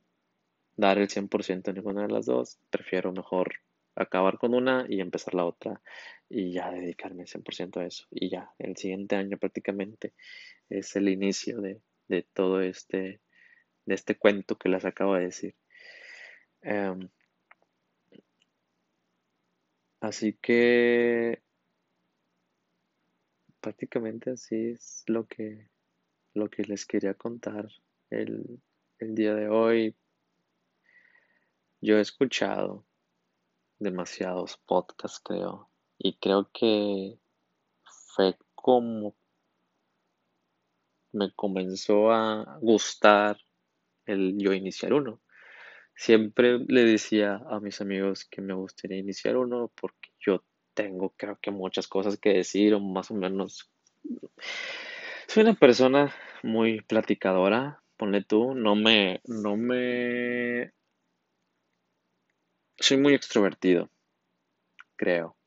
dar 0.77 0.97
el 0.97 1.09
100% 1.09 1.69
en 1.69 1.75
ninguna 1.75 2.03
de 2.03 2.13
las 2.13 2.25
dos, 2.25 2.57
prefiero 2.69 3.11
mejor 3.11 3.55
acabar 3.95 4.37
con 4.37 4.53
una 4.53 4.85
y 4.87 5.01
empezar 5.01 5.33
la 5.33 5.45
otra 5.45 5.81
y 6.29 6.53
ya 6.53 6.71
dedicarme 6.71 7.25
100% 7.25 7.81
a 7.81 7.85
eso. 7.85 8.05
Y 8.11 8.29
ya 8.29 8.51
el 8.59 8.77
siguiente 8.77 9.15
año 9.15 9.37
prácticamente 9.37 10.13
es 10.69 10.95
el 10.95 11.09
inicio 11.09 11.59
de, 11.59 11.81
de 12.07 12.23
todo 12.33 12.61
este 12.61 13.19
de 13.85 13.95
este 13.95 14.15
cuento 14.15 14.55
que 14.55 14.69
les 14.69 14.85
acabo 14.85 15.15
de 15.15 15.25
decir 15.25 15.55
Em, 16.61 17.09
así 20.01 20.33
que 20.33 21.41
prácticamente 23.61 24.31
así 24.31 24.71
es 24.71 25.03
lo 25.07 25.25
que, 25.27 25.69
lo 26.33 26.49
que 26.49 26.63
les 26.63 26.85
quería 26.85 27.13
contar 27.13 27.69
el, 28.09 28.61
el 28.99 29.15
día 29.15 29.35
de 29.35 29.49
hoy. 29.49 29.95
Yo 31.81 31.97
he 31.97 32.01
escuchado 32.01 32.85
demasiados 33.79 34.57
podcasts, 34.65 35.21
creo, 35.23 35.69
y 35.97 36.17
creo 36.17 36.49
que 36.51 37.17
fue 37.83 38.37
como 38.55 39.15
me 41.11 41.31
comenzó 41.33 42.11
a 42.11 42.57
gustar 42.61 43.37
el 44.05 44.37
yo 44.37 44.53
iniciar 44.53 44.93
uno. 44.93 45.21
Siempre 45.99 46.59
le 46.59 46.85
decía 46.85 47.41
a 47.49 47.59
mis 47.59 47.81
amigos 47.81 48.23
que 48.23 48.41
me 48.41 48.53
gustaría 48.53 48.97
iniciar 48.97 49.35
uno 49.35 49.69
porque 49.75 50.09
yo 50.17 50.45
tengo 50.73 51.13
creo 51.17 51.37
que 51.41 51.51
muchas 51.51 51.89
cosas 51.89 52.17
que 52.17 52.29
decir 52.29 52.73
o 52.73 52.79
más 52.79 53.11
o 53.11 53.15
menos 53.15 53.69
soy 55.27 55.43
una 55.43 55.55
persona 55.55 56.15
muy 56.41 56.79
platicadora, 56.79 57.83
ponle 57.97 58.23
tú, 58.23 58.55
no 58.55 58.77
me 58.77 59.19
no 59.25 59.57
me 59.57 60.71
soy 62.77 62.95
muy 62.95 63.13
extrovertido, 63.13 63.89
creo. 64.95 65.38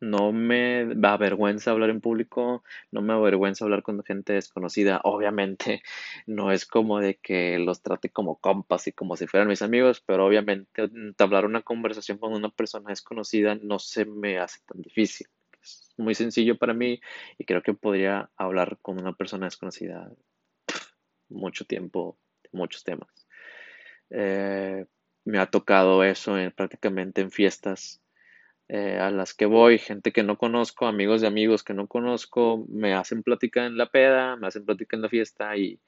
No 0.00 0.32
me 0.32 0.86
da 0.94 1.16
vergüenza 1.16 1.70
hablar 1.70 1.90
en 1.90 2.00
público, 2.00 2.62
no 2.90 3.00
me 3.00 3.14
avergüenza 3.14 3.64
hablar 3.64 3.82
con 3.82 4.02
gente 4.04 4.34
desconocida. 4.34 5.00
Obviamente 5.04 5.82
no 6.26 6.52
es 6.52 6.66
como 6.66 7.00
de 7.00 7.16
que 7.16 7.58
los 7.58 7.82
trate 7.82 8.10
como 8.10 8.36
compas 8.36 8.86
y 8.86 8.92
como 8.92 9.16
si 9.16 9.26
fueran 9.26 9.48
mis 9.48 9.62
amigos, 9.62 10.02
pero 10.04 10.26
obviamente 10.26 10.90
hablar 11.18 11.46
una 11.46 11.62
conversación 11.62 12.18
con 12.18 12.32
una 12.32 12.50
persona 12.50 12.90
desconocida 12.90 13.54
no 13.54 13.78
se 13.78 14.04
me 14.04 14.38
hace 14.38 14.60
tan 14.66 14.82
difícil. 14.82 15.28
Es 15.62 15.94
muy 15.96 16.14
sencillo 16.14 16.58
para 16.58 16.74
mí 16.74 17.00
y 17.38 17.44
creo 17.44 17.62
que 17.62 17.72
podría 17.72 18.30
hablar 18.36 18.78
con 18.82 19.00
una 19.00 19.14
persona 19.14 19.46
desconocida 19.46 20.10
mucho 21.28 21.64
tiempo, 21.64 22.18
muchos 22.52 22.84
temas. 22.84 23.26
Eh, 24.10 24.84
me 25.24 25.38
ha 25.38 25.46
tocado 25.46 26.04
eso 26.04 26.36
prácticamente 26.54 27.22
en 27.22 27.30
fiestas 27.30 28.03
eh, 28.76 28.98
a 28.98 29.08
las 29.12 29.34
que 29.34 29.46
voy, 29.46 29.78
gente 29.78 30.10
que 30.12 30.24
no 30.24 30.36
conozco, 30.36 30.86
amigos 30.86 31.20
de 31.20 31.28
amigos 31.28 31.62
que 31.62 31.74
no 31.74 31.86
conozco, 31.86 32.66
me 32.68 32.92
hacen 32.92 33.22
plática 33.22 33.66
en 33.66 33.76
la 33.76 33.88
peda, 33.88 34.34
me 34.34 34.48
hacen 34.48 34.64
plática 34.64 34.96
en 34.96 35.02
la 35.02 35.08
fiesta 35.08 35.56
y 35.56 35.78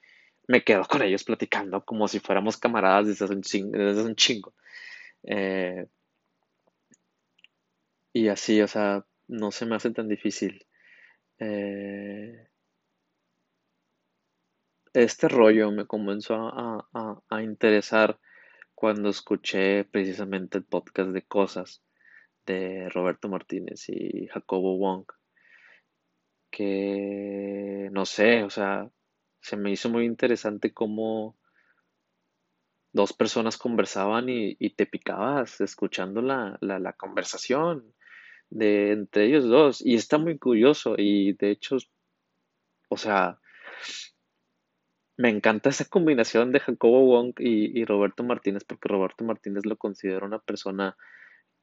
me 0.47 0.63
quedo 0.63 0.85
con 0.85 1.01
ellos 1.01 1.25
platicando 1.25 1.83
como 1.83 2.07
si 2.07 2.21
fuéramos 2.21 2.55
camaradas 2.55 3.07
desde 3.07 3.25
hace 3.25 3.35
un 4.03 4.15
chingo. 4.15 4.53
Eh, 5.23 5.85
y 8.13 8.29
así, 8.29 8.61
o 8.61 8.69
sea, 8.69 9.05
no 9.27 9.51
se 9.51 9.65
me 9.65 9.75
hace 9.75 9.91
tan 9.91 10.07
difícil. 10.07 10.65
Eh, 11.39 12.47
este 14.93 15.27
rollo 15.27 15.71
me 15.71 15.85
comenzó 15.85 16.35
a, 16.35 16.87
a 17.29 17.43
interesar 17.43 18.17
cuando 18.75 19.09
escuché 19.09 19.83
precisamente 19.83 20.57
el 20.57 20.63
podcast 20.63 21.09
de 21.09 21.23
cosas 21.23 21.81
de 22.47 22.89
Roberto 22.89 23.29
Martínez 23.29 23.89
y 23.89 24.27
Jacobo 24.27 24.77
Wong, 24.77 25.05
que 26.49 27.89
no 27.91 28.05
sé, 28.05 28.43
o 28.43 28.49
sea, 28.49 28.89
se 29.41 29.57
me 29.57 29.71
hizo 29.71 29.89
muy 29.89 30.05
interesante 30.05 30.73
cómo 30.73 31.37
dos 32.93 33.13
personas 33.13 33.57
conversaban 33.57 34.27
y, 34.29 34.55
te 34.71 34.85
picabas 34.85 35.61
escuchando 35.61 36.21
la, 36.21 36.57
la, 36.61 36.93
conversación 36.93 37.93
de 38.49 38.91
entre 38.91 39.25
ellos 39.27 39.45
dos. 39.45 39.85
Y 39.85 39.95
está 39.95 40.17
muy 40.17 40.37
curioso 40.39 40.95
y 40.97 41.33
de 41.33 41.51
hecho, 41.51 41.77
o 42.89 42.97
sea, 42.97 43.39
me 45.15 45.29
encanta 45.29 45.69
esa 45.69 45.85
combinación 45.85 46.51
de 46.51 46.59
Jacobo 46.59 47.05
Wong 47.05 47.33
y, 47.39 47.79
y, 47.79 47.85
Roberto 47.85 48.23
Martínez, 48.23 48.63
porque 48.63 48.89
Roberto 48.89 49.23
Martínez 49.23 49.65
lo 49.65 49.77
considero 49.77 50.25
una 50.25 50.39
persona 50.39 50.97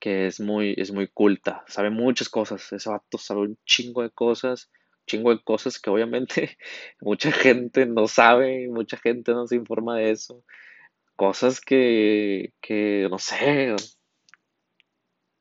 que 0.04 0.26
es 0.26 0.38
muy, 0.38 0.74
es 0.76 0.92
muy 0.92 1.08
culta, 1.08 1.64
sabe 1.66 1.88
muchas 1.88 2.28
cosas, 2.28 2.70
ese 2.74 2.90
vato 2.90 3.16
sabe 3.16 3.40
un 3.40 3.58
chingo 3.64 4.02
de 4.02 4.10
cosas, 4.10 4.70
chingo 5.06 5.30
de 5.34 5.42
cosas 5.42 5.80
que 5.80 5.88
obviamente 5.88 6.58
mucha 7.00 7.32
gente 7.32 7.86
no 7.86 8.06
sabe, 8.06 8.68
mucha 8.68 8.98
gente 8.98 9.32
no 9.32 9.46
se 9.46 9.56
informa 9.56 9.96
de 9.96 10.10
eso, 10.10 10.44
cosas 11.16 11.58
que, 11.58 12.52
que 12.60 13.08
no 13.10 13.18
sé, 13.18 13.74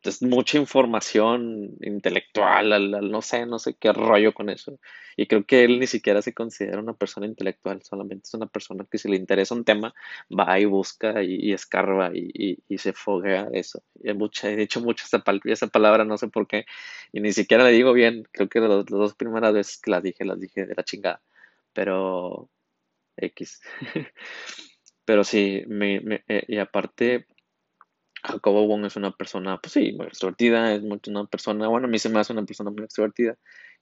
es 0.10 0.22
mucha 0.22 0.58
información 0.58 1.76
intelectual, 1.82 3.10
no 3.10 3.22
sé, 3.22 3.46
no 3.46 3.60
sé 3.60 3.76
qué 3.76 3.94
rollo 3.94 4.34
con 4.34 4.50
eso. 4.50 4.80
Y 5.16 5.28
creo 5.28 5.46
que 5.46 5.63
él 5.63 5.80
ni 5.80 5.88
siquiera 5.88 6.22
se 6.22 6.34
considera 6.34 6.80
una 6.80 6.94
persona 6.94 7.26
intelectual, 7.26 7.82
solamente 7.84 8.24
es 8.28 8.34
una 8.34 8.48
persona 8.48 8.86
que 8.89 8.98
si 8.98 9.10
le 9.10 9.16
interesa 9.16 9.56
un 9.56 9.63
tema, 9.63 9.94
va 10.30 10.60
y 10.60 10.66
busca 10.66 11.24
y, 11.24 11.54
escarba 11.54 12.12
y, 12.13 12.58
se 12.78 12.94
foguea 12.94 13.48
eso. 13.54 13.84
Y 14.04 14.13
mucha, 14.13 14.50
he 14.50 14.56
dicho 14.56 14.82
mucho 14.82 15.06
esa, 15.06 15.24
esa, 15.46 15.68
palabra, 15.68 16.06
no 16.06 16.18
sé 16.18 16.28
por 16.28 16.48
qué, 16.48 16.66
y 17.12 17.22
ni 17.22 17.32
siquiera 17.34 17.63
le 17.63 17.72
digo 17.72 17.94
bien, 17.94 18.28
creo 18.32 18.50
que 18.50 18.60
las, 18.60 18.86
dos 18.86 19.16
primeras 19.16 19.54
veces 19.54 19.80
que 19.80 19.92
las 19.92 20.04
dije, 20.04 20.26
las 20.26 20.39
dije 20.39 20.66
de 20.66 20.76
la 20.76 20.84
chingada, 20.84 21.22
pero 21.74 22.50
X. 23.18 23.62
pero 25.06 25.24
sí, 25.24 25.63
me, 25.68 26.00
me, 26.02 26.24
eh, 26.28 26.44
y 26.48 26.58
aparte 26.58 27.28
Jacobo 28.24 28.66
Wong 28.68 28.86
es 28.86 28.96
una 28.96 29.12
persona, 29.12 29.60
pues 29.60 29.74
sí, 29.74 29.94
muy 29.94 30.08
extrovertida, 30.08 30.74
es 30.74 30.82
mucho 30.82 31.12
una 31.12 31.26
persona, 31.26 31.68
bueno, 31.68 31.88
a 31.88 31.90
mí 31.90 32.00
se 32.00 32.10
me 32.10 32.20
hace 32.20 32.34
una 32.34 32.46
persona 32.46 32.72
muy 32.72 32.84
extrovertida, 32.84 33.38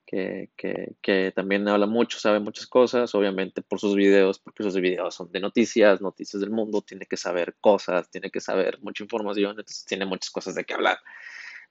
que, 0.05 0.49
que, 0.57 0.95
que 1.01 1.31
también 1.35 1.67
habla 1.67 1.85
mucho, 1.85 2.19
sabe 2.19 2.39
muchas 2.39 2.67
cosas, 2.67 3.13
obviamente 3.13 3.61
por 3.61 3.79
sus 3.79 3.95
videos, 3.95 4.39
porque 4.39 4.63
sus 4.63 4.75
videos 4.75 5.15
son 5.15 5.31
de 5.31 5.39
noticias, 5.39 6.01
noticias 6.01 6.41
del 6.41 6.49
mundo, 6.49 6.81
tiene 6.81 7.05
que 7.05 7.17
saber 7.17 7.55
cosas, 7.61 8.09
tiene 8.09 8.31
que 8.31 8.41
saber 8.41 8.79
mucha 8.81 9.03
información, 9.03 9.51
entonces 9.51 9.85
tiene 9.85 10.05
muchas 10.05 10.31
cosas 10.31 10.55
de 10.55 10.65
qué 10.65 10.73
hablar, 10.73 10.99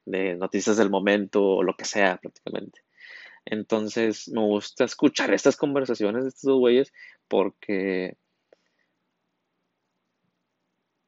de 0.05 0.35
noticias 0.35 0.77
del 0.77 0.89
momento 0.89 1.43
o 1.43 1.63
lo 1.63 1.75
que 1.75 1.85
sea 1.85 2.17
prácticamente. 2.17 2.81
Entonces 3.45 4.29
me 4.29 4.41
gusta 4.41 4.85
escuchar 4.85 5.33
estas 5.33 5.57
conversaciones 5.57 6.23
de 6.23 6.29
estos 6.29 6.43
dos 6.43 6.59
güeyes 6.59 6.93
porque 7.27 8.17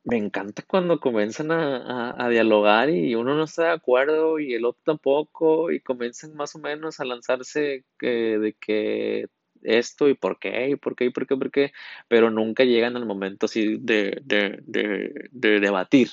me 0.03 0.17
encanta 0.17 0.63
cuando 0.67 0.99
comienzan 0.99 1.51
a, 1.51 2.29
dialogar 2.29 2.89
y 2.89 3.15
uno 3.15 3.35
no 3.35 3.45
está 3.45 3.63
de 3.63 3.71
acuerdo 3.71 4.39
y 4.39 4.53
el 4.53 4.65
otro 4.65 4.81
tampoco 4.83 5.71
y 5.71 5.79
comienzan 5.79 6.35
más 6.35 6.55
o 6.55 6.59
menos 6.59 6.99
a 6.99 7.05
lanzarse 7.05 7.85
de 7.99 8.55
que 8.59 9.27
esto 9.63 10.09
y 10.09 10.13
por 10.15 10.39
qué 10.39 10.69
y 10.69 10.75
por 10.75 10.95
qué 10.95 11.05
y 11.05 11.09
por 11.09 11.25
qué, 11.27 11.37
por 11.37 11.51
qué, 11.51 11.73
pero 12.09 12.29
nunca 12.31 12.65
llegan 12.65 12.97
al 12.97 13.05
momento 13.05 13.45
así 13.45 13.77
de, 13.79 14.19
de, 14.23 14.59
de, 14.65 15.59
debatir. 15.59 16.09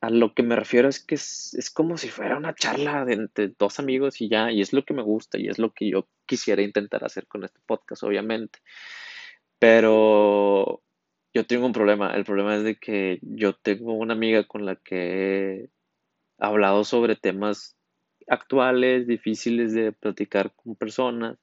A 0.00 0.10
lo 0.10 0.34
que 0.34 0.42
me 0.42 0.56
refiero 0.56 0.88
es 0.88 1.04
que 1.04 1.14
es, 1.14 1.54
es, 1.54 1.70
como 1.70 1.98
si 1.98 2.08
fuera 2.08 2.38
una 2.38 2.54
charla 2.54 3.04
de 3.04 3.14
entre 3.14 3.48
dos 3.58 3.78
amigos 3.78 4.20
y 4.20 4.28
ya, 4.28 4.50
y 4.50 4.62
es 4.62 4.72
lo 4.72 4.84
que 4.84 4.94
me 4.94 5.02
gusta 5.02 5.38
y 5.38 5.48
es 5.48 5.58
lo 5.58 5.72
que 5.72 5.90
yo 5.90 6.08
quisiera 6.26 6.62
intentar 6.62 7.04
hacer 7.04 7.26
con 7.26 7.44
este 7.44 7.60
podcast, 7.66 8.02
obviamente. 8.02 8.60
Pero 9.58 10.82
yo 11.34 11.46
tengo 11.46 11.66
un 11.66 11.72
problema. 11.72 12.14
El 12.14 12.24
problema 12.24 12.56
es 12.56 12.64
de 12.64 12.76
que 12.76 13.18
yo 13.22 13.54
tengo 13.54 13.94
una 13.94 14.14
amiga 14.14 14.44
con 14.44 14.66
la 14.66 14.76
que 14.76 15.64
he 15.64 15.70
hablado 16.38 16.84
sobre 16.84 17.16
temas 17.16 17.76
actuales, 18.28 19.06
difíciles 19.06 19.72
de 19.74 19.92
platicar 19.92 20.54
con 20.54 20.76
personas 20.76 21.38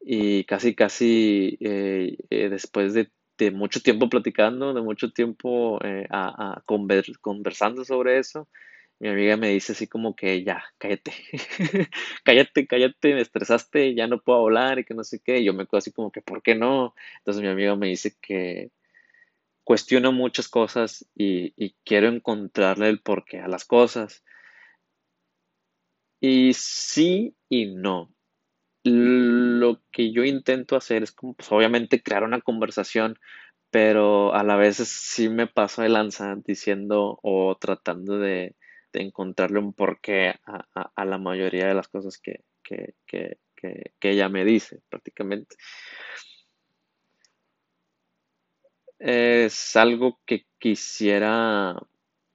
y 0.00 0.44
casi, 0.44 0.74
casi 0.74 1.58
eh, 1.60 2.18
eh, 2.30 2.48
después 2.48 2.94
de, 2.94 3.10
mucho 3.52 3.80
tiempo 3.82 4.08
platicando, 4.08 4.72
de 4.72 4.82
mucho 4.82 5.12
tiempo 5.12 5.80
eh, 5.84 6.06
conversando 7.20 7.84
sobre 7.84 8.18
eso, 8.18 8.48
mi 9.00 9.08
amiga 9.08 9.36
me 9.36 9.48
dice 9.48 9.72
así 9.72 9.88
como 9.88 10.14
que 10.14 10.44
ya, 10.44 10.62
cállate, 10.78 11.12
cállate, 12.24 12.66
cállate, 12.68 13.14
me 13.14 13.20
estresaste, 13.20 13.96
ya 13.96 14.06
no 14.06 14.20
puedo 14.20 14.42
hablar 14.42 14.78
y 14.78 14.84
que 14.84 14.94
no 14.94 15.02
sé 15.02 15.20
qué. 15.24 15.40
Y 15.40 15.44
yo 15.44 15.54
me 15.54 15.66
quedo 15.66 15.78
así 15.78 15.90
como 15.92 16.12
que, 16.12 16.22
¿por 16.22 16.40
qué 16.40 16.54
no? 16.54 16.94
Entonces 17.18 17.42
mi 17.42 17.48
amiga 17.48 17.74
me 17.74 17.88
dice 17.88 18.14
que, 18.22 18.70
cuestiono 19.64 20.12
muchas 20.12 20.48
cosas 20.48 21.06
y, 21.14 21.74
quiero 21.84 22.08
encontrarle 22.08 22.88
el 22.88 23.00
porqué 23.00 23.40
a 23.40 23.48
las 23.48 23.64
cosas. 23.64 24.24
Y 26.20 26.52
sí 26.54 27.36
y 27.48 27.66
no. 27.74 28.14
Lo 28.84 29.82
que 29.92 30.12
yo 30.12 30.24
intento 30.24 30.76
hacer 30.76 31.02
es 31.02 31.12
pues 31.12 31.50
obviamente 31.52 32.02
crear 32.02 32.24
una 32.24 32.40
conversación, 32.40 33.18
pero 33.70 34.34
a 34.34 34.42
la 34.44 34.56
vez 34.56 34.76
sí 34.76 35.28
me 35.28 35.46
paso 35.46 35.82
de 35.82 35.88
lanza 35.88 36.36
diciendo 36.44 37.18
o 37.22 37.56
tratando 37.60 38.18
de, 38.18 38.56
encontrarle 38.92 39.58
un 39.58 39.72
porqué 39.72 40.34
a, 40.44 41.04
la 41.04 41.18
mayoría 41.18 41.66
de 41.66 41.74
las 41.74 41.88
cosas 41.88 42.18
que, 42.18 42.44
que 42.62 43.38
ella 44.02 44.28
me 44.28 44.44
dice 44.44 44.82
prácticamente. 44.90 45.56
Es 49.04 49.74
algo 49.74 50.20
que 50.24 50.46
quisiera 50.60 51.76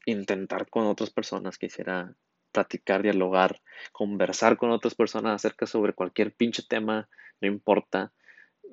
intentar 0.06 0.70
con 0.70 0.86
otras 0.88 1.12
personas, 1.12 1.58
quisiera 1.58 2.14
platicar, 2.52 3.04
dialogar, 3.04 3.62
conversar 3.94 4.58
con 4.58 4.72
otras 4.72 4.94
personas 4.94 5.36
acerca 5.36 5.66
sobre 5.66 5.94
cualquier 5.94 6.34
pinche 6.34 6.64
tema, 6.68 7.08
no 7.40 7.48
importa. 7.48 8.12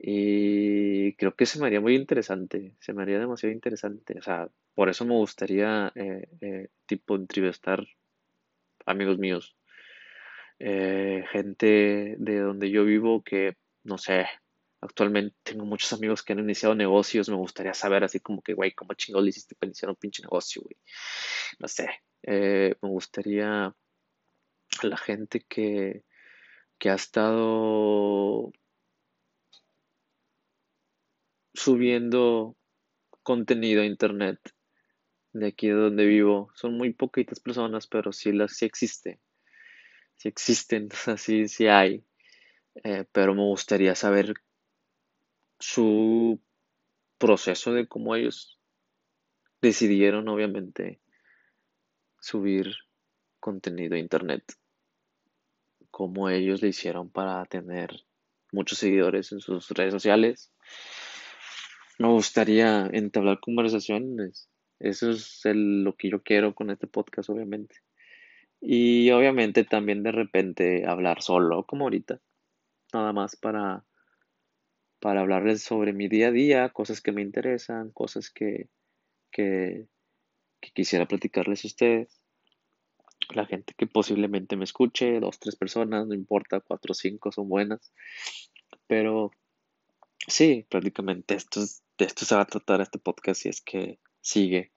Y 0.02 1.14
creo 1.14 1.36
que 1.36 1.46
se 1.46 1.60
me 1.60 1.66
haría 1.68 1.80
muy 1.80 1.94
interesante, 1.94 2.74
se 2.80 2.92
me 2.92 3.02
haría 3.02 3.20
demasiado 3.20 3.52
interesante. 3.52 4.18
O 4.18 4.22
sea, 4.22 4.48
por 4.74 4.88
eso 4.88 5.04
me 5.04 5.14
gustaría, 5.14 5.92
eh, 5.94 6.26
eh, 6.40 6.68
tipo, 6.86 7.14
entrevistar 7.14 7.86
amigos 8.86 9.18
míos, 9.18 9.54
eh, 10.58 11.24
gente 11.30 12.16
de 12.18 12.40
donde 12.40 12.70
yo 12.70 12.84
vivo 12.84 13.22
que, 13.22 13.56
no 13.84 13.98
sé, 13.98 14.26
Actualmente 14.84 15.34
tengo 15.42 15.64
muchos 15.64 15.92
amigos 15.94 16.22
que 16.22 16.34
han 16.34 16.40
iniciado 16.40 16.74
negocios. 16.74 17.30
Me 17.30 17.36
gustaría 17.36 17.72
saber 17.72 18.04
así 18.04 18.20
como 18.20 18.42
que, 18.42 18.52
güey, 18.52 18.72
¿cómo 18.74 18.92
chingón 18.92 19.24
le 19.24 19.30
hiciste 19.30 19.54
para 19.54 19.68
iniciar 19.68 19.88
un 19.88 19.96
pinche 19.96 20.22
negocio, 20.22 20.60
güey? 20.62 20.76
No 21.58 21.68
sé. 21.68 21.88
Eh, 22.22 22.74
me 22.82 22.88
gustaría 22.90 23.66
a 23.66 23.74
la 24.82 24.96
gente 24.98 25.40
que, 25.48 26.04
que 26.78 26.90
ha 26.90 26.94
estado 26.94 28.52
subiendo 31.54 32.56
contenido 33.22 33.80
a 33.80 33.86
internet 33.86 34.38
de 35.32 35.46
aquí 35.46 35.68
de 35.68 35.74
donde 35.74 36.04
vivo. 36.04 36.50
Son 36.54 36.76
muy 36.76 36.92
poquitas 36.92 37.40
personas, 37.40 37.86
pero 37.86 38.12
sí, 38.12 38.32
las, 38.32 38.54
sí 38.54 38.66
existe. 38.66 39.18
Sí 40.16 40.28
existen, 40.28 40.90
así 41.06 41.48
sí, 41.48 41.68
hay. 41.68 42.04
Eh, 42.82 43.06
pero 43.12 43.34
me 43.34 43.42
gustaría 43.44 43.94
saber 43.94 44.34
su 45.64 46.42
proceso 47.16 47.72
de 47.72 47.88
cómo 47.88 48.14
ellos 48.14 48.60
decidieron, 49.62 50.28
obviamente, 50.28 51.00
subir 52.20 52.74
contenido 53.40 53.94
a 53.94 53.98
internet, 53.98 54.44
cómo 55.90 56.28
ellos 56.28 56.60
le 56.60 56.68
hicieron 56.68 57.08
para 57.08 57.42
tener 57.46 58.04
muchos 58.52 58.76
seguidores 58.76 59.32
en 59.32 59.40
sus 59.40 59.70
redes 59.70 59.94
sociales. 59.94 60.52
Me 61.98 62.08
gustaría 62.08 62.86
entablar 62.92 63.40
conversaciones. 63.40 64.50
Eso 64.80 65.12
es 65.12 65.40
lo 65.46 65.96
que 65.96 66.10
yo 66.10 66.22
quiero 66.22 66.54
con 66.54 66.68
este 66.68 66.86
podcast, 66.86 67.30
obviamente. 67.30 67.76
Y 68.60 69.10
obviamente 69.12 69.64
también 69.64 70.02
de 70.02 70.12
repente 70.12 70.86
hablar 70.86 71.22
solo, 71.22 71.64
como 71.64 71.84
ahorita. 71.84 72.20
Nada 72.92 73.14
más 73.14 73.36
para 73.36 73.86
para 75.04 75.20
hablarles 75.20 75.62
sobre 75.62 75.92
mi 75.92 76.08
día 76.08 76.28
a 76.28 76.30
día, 76.30 76.70
cosas 76.70 77.02
que 77.02 77.12
me 77.12 77.20
interesan, 77.20 77.90
cosas 77.90 78.30
que, 78.30 78.70
que, 79.30 79.86
quisiera 80.72 81.06
platicarles 81.06 81.62
a 81.62 81.68
ustedes. 81.68 82.22
La 83.34 83.44
gente 83.44 83.74
que 83.76 83.86
posiblemente 83.86 84.56
me 84.56 84.64
escuche, 84.64 85.20
dos, 85.20 85.38
tres 85.38 85.56
personas, 85.56 86.06
no 86.06 86.14
importa, 86.14 86.60
cuatro 86.60 86.92
o 86.92 86.94
cinco 86.94 87.32
son 87.32 87.50
buenas. 87.50 87.92
Pero 88.86 89.30
sí, 90.26 90.66
prácticamente 90.70 91.34
esto 91.34 91.60
de 91.60 92.04
esto 92.06 92.24
se 92.24 92.34
va 92.34 92.40
a 92.40 92.46
tratar 92.46 92.80
este 92.80 92.98
podcast 92.98 93.42
si 93.42 93.50
es 93.50 93.60
que 93.60 93.98
sigue, 94.22 94.72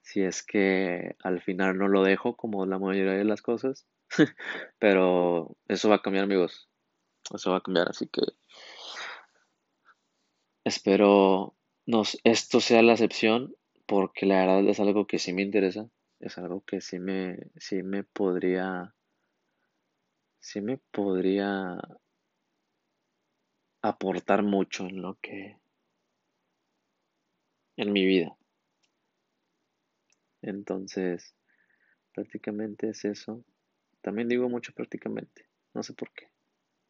si 0.00 0.22
es 0.22 0.42
que 0.42 1.16
al 1.22 1.42
final 1.42 1.76
no 1.76 1.88
lo 1.88 2.02
dejo 2.02 2.34
como 2.34 2.64
la 2.64 2.78
mayoría 2.78 3.12
de 3.12 3.24
las 3.24 3.42
cosas. 3.42 3.86
Pero 4.78 5.54
eso 5.68 5.90
va 5.90 5.96
a 5.96 6.02
cambiar, 6.02 6.24
amigos. 6.24 6.70
Eso 7.34 7.50
va 7.50 7.58
a 7.58 7.62
cambiar, 7.62 7.90
así 7.90 8.08
que 8.08 8.22
espero 10.66 11.54
nos, 11.86 12.18
esto 12.24 12.60
sea 12.60 12.82
la 12.82 12.92
excepción 12.94 13.54
porque 13.86 14.26
la 14.26 14.40
verdad 14.40 14.68
es 14.68 14.80
algo 14.80 15.06
que 15.06 15.20
sí 15.20 15.32
me 15.32 15.42
interesa, 15.42 15.88
es 16.18 16.36
algo 16.38 16.64
que 16.64 16.80
sí 16.80 16.98
me, 16.98 17.38
sí 17.54 17.84
me 17.84 18.02
podría, 18.02 18.92
sí 20.40 20.60
me 20.60 20.78
podría 20.78 21.78
aportar 23.80 24.42
mucho 24.42 24.86
en 24.86 25.02
lo 25.02 25.14
que, 25.22 25.56
en 27.76 27.92
mi 27.92 28.04
vida. 28.04 28.36
Entonces, 30.42 31.36
prácticamente 32.12 32.88
es 32.88 33.04
eso. 33.04 33.44
También 34.00 34.28
digo 34.28 34.48
mucho 34.48 34.72
prácticamente, 34.72 35.46
no 35.74 35.84
sé 35.84 35.92
por 35.94 36.12
qué. 36.12 36.28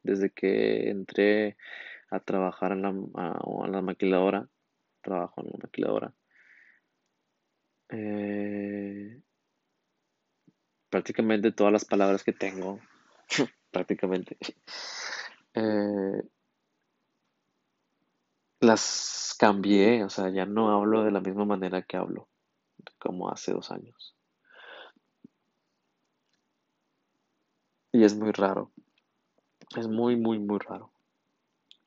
Desde 0.02 0.30
que 0.30 0.88
entré 0.88 1.58
a 2.10 2.20
trabajar 2.20 2.72
en 2.72 2.82
la, 2.82 2.94
a, 3.14 3.68
la 3.68 3.82
maquiladora, 3.82 4.48
trabajo 5.02 5.42
en 5.42 5.46
la 5.48 5.58
maquiladora, 5.62 6.14
eh, 7.88 9.22
prácticamente 10.90 11.52
todas 11.52 11.72
las 11.72 11.84
palabras 11.84 12.24
que 12.24 12.32
tengo, 12.32 12.80
prácticamente, 13.70 14.36
eh, 15.54 16.22
las 18.60 19.34
cambié, 19.38 20.04
o 20.04 20.10
sea, 20.10 20.30
ya 20.30 20.46
no 20.46 20.70
hablo 20.70 21.04
de 21.04 21.10
la 21.10 21.20
misma 21.20 21.44
manera 21.44 21.82
que 21.82 21.96
hablo 21.96 22.28
como 22.98 23.30
hace 23.30 23.52
dos 23.52 23.70
años. 23.70 24.16
Y 27.92 28.04
es 28.04 28.14
muy 28.14 28.30
raro. 28.32 28.72
Es 29.76 29.88
muy, 29.88 30.16
muy, 30.16 30.38
muy 30.38 30.58
raro. 30.58 30.92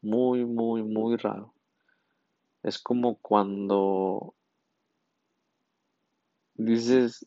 Muy, 0.02 0.44
muy, 0.46 0.84
muy 0.84 1.16
raro. 1.16 1.54
Es 2.64 2.80
como 2.80 3.16
cuando 3.18 4.34
dices 6.56 7.26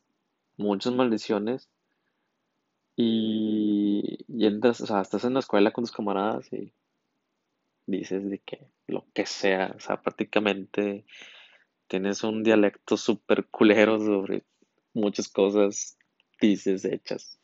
muchas 0.56 0.94
maldiciones 0.94 1.68
y, 2.96 4.24
y 4.28 4.46
entras, 4.46 4.80
o 4.80 4.86
sea, 4.86 5.00
estás 5.00 5.24
en 5.24 5.34
la 5.34 5.40
escuela 5.40 5.72
con 5.72 5.84
tus 5.84 5.92
camaradas 5.92 6.52
y 6.52 6.72
dices 7.86 8.28
de 8.28 8.38
que 8.38 8.68
lo 8.86 9.06
que 9.14 9.26
sea, 9.26 9.72
o 9.76 9.80
sea, 9.80 10.00
prácticamente 10.00 11.04
tienes 11.88 12.24
un 12.24 12.42
dialecto 12.42 12.96
súper 12.96 13.48
culero 13.48 13.98
sobre 13.98 14.44
muchas 14.94 15.28
cosas, 15.28 15.98
dices, 16.40 16.84
hechas 16.84 17.38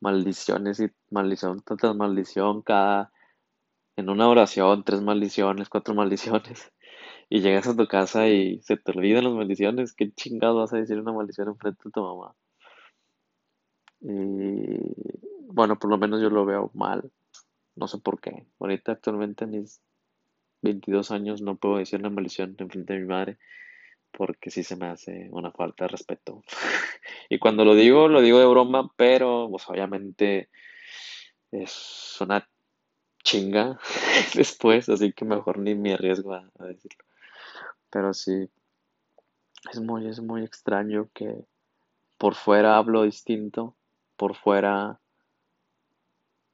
maldiciones 0.00 0.80
y 0.80 0.90
maldición 1.10 1.62
tras 1.64 1.96
maldición, 1.96 2.62
cada, 2.62 3.12
en 3.96 4.08
una 4.10 4.28
oración, 4.28 4.84
tres 4.84 5.00
maldiciones, 5.02 5.68
cuatro 5.68 5.94
maldiciones, 5.94 6.72
y 7.28 7.40
llegas 7.40 7.66
a 7.68 7.76
tu 7.76 7.86
casa 7.86 8.28
y 8.28 8.60
se 8.62 8.76
te 8.76 8.92
olvidan 8.92 9.24
las 9.24 9.32
maldiciones, 9.34 9.94
¿qué 9.94 10.12
chingado 10.12 10.56
vas 10.56 10.72
a 10.72 10.78
decir 10.78 10.98
una 10.98 11.12
maldición 11.12 11.48
enfrente 11.48 11.82
de 11.84 11.90
tu 11.90 12.00
mamá? 12.02 12.34
Y 14.00 14.78
bueno, 15.46 15.78
por 15.78 15.90
lo 15.90 15.98
menos 15.98 16.20
yo 16.20 16.30
lo 16.30 16.44
veo 16.44 16.70
mal, 16.74 17.10
no 17.76 17.88
sé 17.88 17.98
por 17.98 18.20
qué. 18.20 18.46
Ahorita 18.60 18.92
actualmente 18.92 19.44
a 19.44 19.46
mis 19.46 19.80
22 20.62 21.10
años 21.10 21.42
no 21.42 21.56
puedo 21.56 21.78
decir 21.78 22.00
una 22.00 22.10
maldición 22.10 22.56
enfrente 22.58 22.94
de 22.94 23.00
mi 23.00 23.06
madre 23.06 23.38
porque 24.10 24.50
sí 24.50 24.62
se 24.62 24.76
me 24.76 24.86
hace 24.86 25.28
una 25.30 25.50
falta 25.50 25.84
de 25.84 25.88
respeto. 25.88 26.42
y 27.28 27.38
cuando 27.38 27.64
lo 27.64 27.74
digo, 27.74 28.08
lo 28.08 28.20
digo 28.20 28.38
de 28.38 28.46
broma, 28.46 28.90
pero 28.96 29.48
pues 29.50 29.68
obviamente 29.68 30.48
es 31.50 32.16
una 32.20 32.48
chinga 33.24 33.80
después, 34.36 34.88
así 34.88 35.12
que 35.12 35.24
mejor 35.24 35.58
ni 35.58 35.74
me 35.74 35.94
arriesgo 35.94 36.34
a, 36.34 36.48
decirlo. 36.60 37.04
Pero 37.90 38.14
sí, 38.14 38.48
es 39.72 39.80
muy, 39.80 40.06
es 40.06 40.20
muy 40.20 40.44
extraño 40.44 41.08
que 41.12 41.44
por 42.18 42.36
fuera 42.36 42.76
hablo 42.76 43.02
distinto, 43.02 43.74
por 44.16 44.36
fuera 44.36 45.00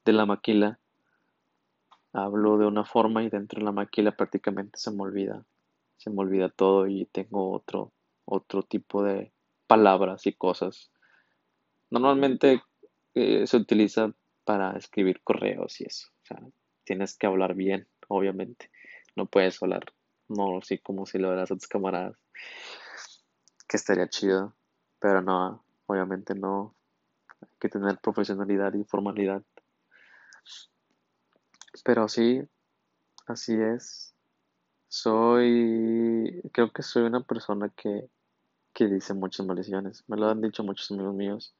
de 0.06 0.12
la 0.14 0.24
maquila 0.24 0.78
hablo 2.12 2.56
de 2.56 2.66
una 2.66 2.84
forma 2.84 3.22
y 3.22 3.28
dentro 3.28 3.60
de 3.60 3.66
la 3.66 3.72
maquila 3.72 4.16
prácticamente 4.16 4.78
se 4.78 4.90
me 4.90 5.02
olvida 5.02 5.44
se 6.00 6.08
me 6.08 6.20
olvida 6.22 6.48
todo 6.48 6.86
y 6.86 7.04
tengo 7.04 7.52
otro, 7.52 7.92
otro 8.24 8.62
tipo 8.62 9.02
de 9.02 9.32
palabras 9.66 10.26
y 10.26 10.32
cosas. 10.32 10.90
Normalmente 11.90 12.62
eh, 13.14 13.46
se 13.46 13.58
utiliza 13.58 14.14
para 14.44 14.78
escribir 14.78 15.20
correos 15.22 15.78
y 15.82 15.84
eso. 15.84 16.08
O 16.22 16.26
sea, 16.26 16.38
tienes 16.84 17.16
que 17.16 17.26
hablar 17.26 17.54
bien, 17.54 17.88
obviamente. 18.08 18.70
No 19.16 19.26
puedes 19.26 19.62
hablar, 19.62 19.84
no 20.28 20.58
así 20.58 20.78
como 20.78 21.06
si 21.06 21.18
lo 21.18 21.30
harás 21.30 21.50
a 21.50 21.56
tus 21.56 21.68
camaradas. 21.68 22.16
Que 23.68 23.76
estaría 23.76 24.08
chido. 24.08 24.54
Pero 24.98 25.22
no, 25.22 25.64
obviamente 25.86 26.34
no. 26.34 26.74
Hay 27.40 27.48
que 27.58 27.68
tener 27.68 27.98
profesionalidad 27.98 28.74
y 28.74 28.84
formalidad. 28.84 29.42
Pero 31.84 32.08
sí, 32.08 32.42
así 33.26 33.54
es. 33.54 34.14
Soy, 34.88 36.42
creo 36.52 36.72
que 36.72 36.82
soy 36.82 37.04
una 37.04 37.22
persona 37.22 37.68
que, 37.70 38.10
que 38.74 38.86
dice 38.86 39.14
muchas 39.14 39.46
maldiciones. 39.46 40.04
Me 40.08 40.16
lo 40.16 40.28
han 40.28 40.40
dicho 40.40 40.64
muchos 40.64 40.90
amigos 40.90 41.14
míos. 41.14 41.54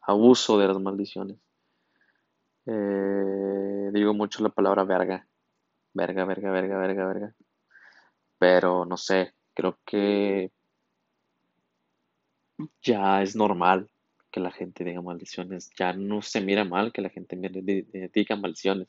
Abuso 0.00 0.58
de 0.58 0.68
las 0.68 0.80
maldiciones. 0.80 1.38
Eh, 2.70 3.90
digo 3.92 4.12
mucho 4.12 4.42
la 4.42 4.50
palabra 4.50 4.84
verga. 4.84 5.26
Verga, 5.94 6.24
verga, 6.26 6.50
verga, 6.50 6.78
verga, 6.78 7.06
verga. 7.06 7.34
Pero 8.38 8.84
no 8.84 8.96
sé, 8.98 9.32
creo 9.54 9.78
que 9.86 10.52
ya 12.82 13.22
es 13.22 13.34
normal 13.34 13.90
que 14.30 14.40
la 14.40 14.50
gente 14.50 14.84
diga 14.84 15.00
maldiciones. 15.00 15.70
Ya 15.78 15.94
no 15.94 16.20
se 16.20 16.42
mira 16.42 16.64
mal 16.64 16.92
que 16.92 17.00
la 17.00 17.08
gente 17.08 17.36
diga 17.36 18.36
maldiciones. 18.36 18.88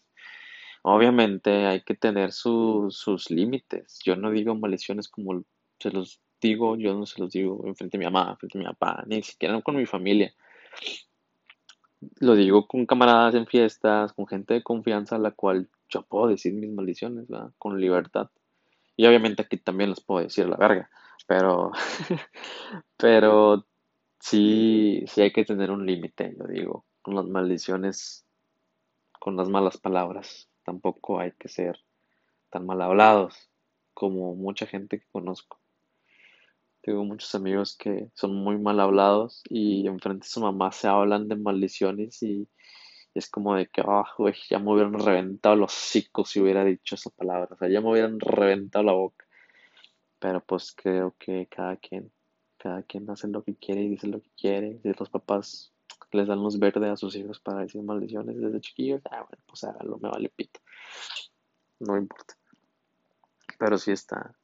Obviamente 0.84 1.66
hay 1.68 1.82
que 1.82 1.96
tener 1.96 2.34
sus 2.34 3.32
límites. 3.32 4.00
Yo 4.04 4.18
no 4.18 4.32
digo 4.32 4.56
maldiciones 4.56 5.08
como 5.08 5.44
se 5.80 5.92
los 5.92 6.22
digo, 6.42 6.76
yo 6.76 6.94
no 6.94 7.06
se 7.06 7.22
los 7.22 7.32
digo 7.32 7.66
enfrente 7.66 7.98
de 7.98 8.06
mi 8.06 8.12
mamá, 8.12 8.32
enfrente 8.32 8.58
de 8.58 8.66
mi 8.66 8.70
papá, 8.70 9.04
ni 9.08 9.24
siquiera 9.24 9.62
con 9.62 9.78
mi 9.78 9.86
familia. 9.86 10.34
Lo 12.20 12.36
digo 12.36 12.68
con 12.68 12.86
camaradas 12.86 13.36
en 13.36 13.46
fiestas, 13.46 14.14
con 14.14 14.28
gente 14.28 14.54
de 14.54 14.64
confianza 14.64 15.16
a 15.16 15.20
la 15.20 15.32
cual 15.32 15.70
yo 15.90 16.04
puedo 16.04 16.28
decir 16.28 16.54
mis 16.54 16.72
maldiciones, 16.72 17.28
¿verdad? 17.28 17.52
Con 17.58 17.80
libertad. 17.80 18.30
Y 18.96 19.06
obviamente 19.06 19.42
aquí 19.42 19.58
también 19.58 19.90
los 19.90 20.02
puedo 20.02 20.22
decir 20.22 20.48
la 20.48 20.58
verga, 20.58 20.90
pero, 21.28 21.72
pero 22.98 23.66
sí, 24.20 25.04
sí 25.08 25.22
hay 25.22 25.32
que 25.32 25.46
tener 25.46 25.72
un 25.72 25.86
límite, 25.86 26.36
yo 26.38 26.46
digo, 26.46 26.86
con 27.02 27.16
las 27.16 27.26
maldiciones, 27.26 28.26
con 29.20 29.36
las 29.36 29.50
malas 29.50 29.78
palabras 29.78 30.50
tampoco 30.70 31.20
hay 31.20 31.32
que 31.32 31.48
ser 31.48 31.80
tan 32.52 32.68
mal 32.68 32.82
hablados 32.82 33.50
como 33.96 34.36
mucha 34.36 34.68
gente 34.68 35.00
que 35.00 35.08
conozco. 35.12 35.60
Tengo 36.82 37.04
muchos 37.04 37.36
amigos 37.36 37.76
que 37.78 38.10
son 38.14 38.36
muy 38.36 38.58
mal 38.58 38.80
hablados 38.80 39.44
y 39.50 39.86
enfrente 39.88 40.26
de 40.26 40.30
su 40.30 40.40
mamá 40.40 40.72
se 40.72 40.88
hablan 40.88 41.28
de 41.28 41.36
maldiciones 41.36 42.24
y, 42.24 42.48
es 43.14 43.30
como 43.30 43.56
de 43.56 43.68
que, 43.68 43.82
ah, 43.86 44.06
ya 44.50 44.60
me 44.60 44.72
hubieran 44.72 44.94
reventado 44.94 45.56
los 45.56 45.74
hocicos 45.74 46.30
si 46.30 46.40
hubiera 46.40 46.64
dicho 46.64 46.96
esa 46.96 47.10
palabra, 47.10 47.50
o 47.52 47.58
sea, 47.58 47.70
ya 47.70 47.82
me 47.82 47.92
hubieran 47.92 48.20
reventado 48.20 48.84
la 48.86 48.94
boca. 48.94 49.26
Pero 50.20 50.42
pues 50.44 50.74
creo 50.76 51.16
que 51.18 51.48
cada 51.48 51.78
quien, 51.78 52.12
cada 52.58 52.84
quien 52.84 53.10
hace 53.10 53.28
lo 53.28 53.44
que 53.44 53.56
quiere 53.56 53.82
y 53.84 53.90
dice 53.90 54.08
lo 54.08 54.22
que 54.22 54.30
quiere. 54.38 54.80
Si 54.84 54.92
los 54.94 55.10
papás 55.10 55.74
les 56.12 56.28
dan 56.28 56.40
luz 56.40 56.60
verde 56.60 56.90
a 56.90 56.98
sus 56.98 57.16
hijos 57.16 57.40
para 57.40 57.62
decir 57.62 57.82
maldiciones 57.82 58.40
desde 58.40 58.60
chiquillos, 58.60 59.02
ah, 59.12 59.26
bueno, 59.28 59.44
pues 59.46 59.64
háganlo, 59.64 59.98
me 60.00 60.10
vale 60.10 60.30
pito. 60.30 60.60
No 61.80 61.98
importa. 61.98 62.36
Pero 63.58 63.78
sí 63.78 63.92
está, 63.92 64.36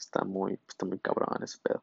está 0.00 0.24
muy, 0.24 0.58
está 0.68 0.86
muy 0.86 0.98
cabrón 0.98 1.42
ese 1.42 1.58
pedo. 1.62 1.82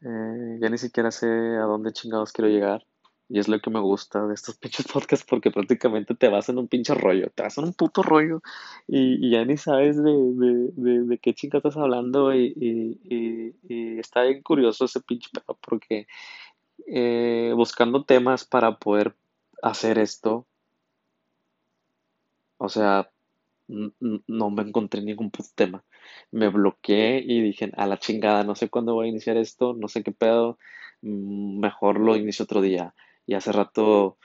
Eh, 0.00 0.58
ya 0.60 0.68
ni 0.68 0.78
siquiera 0.78 1.10
sé 1.10 1.26
a 1.26 1.62
dónde 1.62 1.92
chingados 1.92 2.32
quiero 2.32 2.50
llegar. 2.50 2.84
Y 3.28 3.38
es 3.38 3.48
lo 3.48 3.60
que 3.60 3.70
me 3.70 3.80
gusta 3.80 4.26
de 4.26 4.34
estos 4.34 4.56
pinches 4.58 4.86
podcasts 4.86 5.26
porque 5.28 5.50
prácticamente 5.50 6.14
te 6.14 6.28
vas 6.28 6.48
en 6.48 6.58
un 6.58 6.68
pinche 6.68 6.94
rollo, 6.94 7.30
te 7.30 7.42
vas 7.42 7.56
en 7.58 7.64
un 7.64 7.72
puto 7.74 8.02
rollo 8.02 8.42
y, 8.86 9.30
ya 9.30 9.44
ni 9.44 9.56
sabes 9.56 9.96
de, 10.02 10.12
de, 10.12 11.04
de, 11.04 11.18
qué 11.18 11.32
chingados 11.34 11.64
estás 11.64 11.82
hablando 11.82 12.34
y, 12.34 12.52
y, 12.56 13.54
y, 13.68 13.98
está 13.98 14.22
bien 14.22 14.42
curioso 14.42 14.84
ese 14.86 15.00
pinche 15.00 15.30
pedo 15.32 15.58
porque 15.66 16.06
eh, 16.86 17.52
buscando 17.54 18.04
temas 18.04 18.44
para 18.44 18.78
poder 18.78 19.16
hacer 19.62 19.98
esto. 19.98 20.46
O 22.58 22.68
sea, 22.68 23.11
no 23.68 24.50
me 24.50 24.62
encontré 24.62 25.02
ningún 25.02 25.30
tema. 25.54 25.84
Me 26.30 26.48
bloqueé 26.48 27.22
y 27.24 27.40
dije, 27.40 27.70
a 27.76 27.86
la 27.86 27.98
chingada, 27.98 28.44
no 28.44 28.54
sé 28.54 28.68
cuándo 28.68 28.94
voy 28.94 29.06
a 29.06 29.10
iniciar 29.10 29.36
esto, 29.36 29.74
no 29.74 29.88
sé 29.88 30.02
qué 30.02 30.12
pedo, 30.12 30.58
mm, 31.02 31.60
mejor 31.60 32.00
lo 32.00 32.16
inicio 32.16 32.44
otro 32.44 32.60
día. 32.60 32.94
Y 33.26 33.34
hace 33.34 33.52
rato 33.52 34.18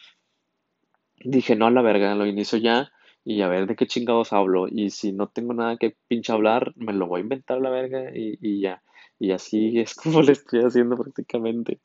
dije, 1.23 1.55
no 1.55 1.67
a 1.67 1.71
la 1.71 1.81
verga, 1.81 2.15
lo 2.15 2.25
inicio 2.25 2.57
ya 2.57 2.91
y 3.23 3.41
a 3.41 3.49
ver 3.49 3.67
de 3.67 3.75
qué 3.75 3.87
chingados 3.87 4.33
hablo. 4.33 4.67
Y 4.69 4.89
si 4.91 5.11
no 5.11 5.27
tengo 5.27 5.53
nada 5.53 5.77
que 5.77 5.97
pinche 6.07 6.31
hablar, 6.31 6.73
me 6.77 6.93
lo 6.93 7.07
voy 7.07 7.19
a 7.19 7.23
inventar 7.23 7.57
a 7.57 7.61
la 7.61 7.69
verga 7.69 8.11
y, 8.13 8.61
ya. 8.61 8.83
Y 9.19 9.31
así 9.31 9.79
es 9.81 9.95
como 9.95 10.21
lo 10.21 10.31
estoy 10.31 10.61
haciendo 10.61 10.95
prácticamente. 10.95 11.79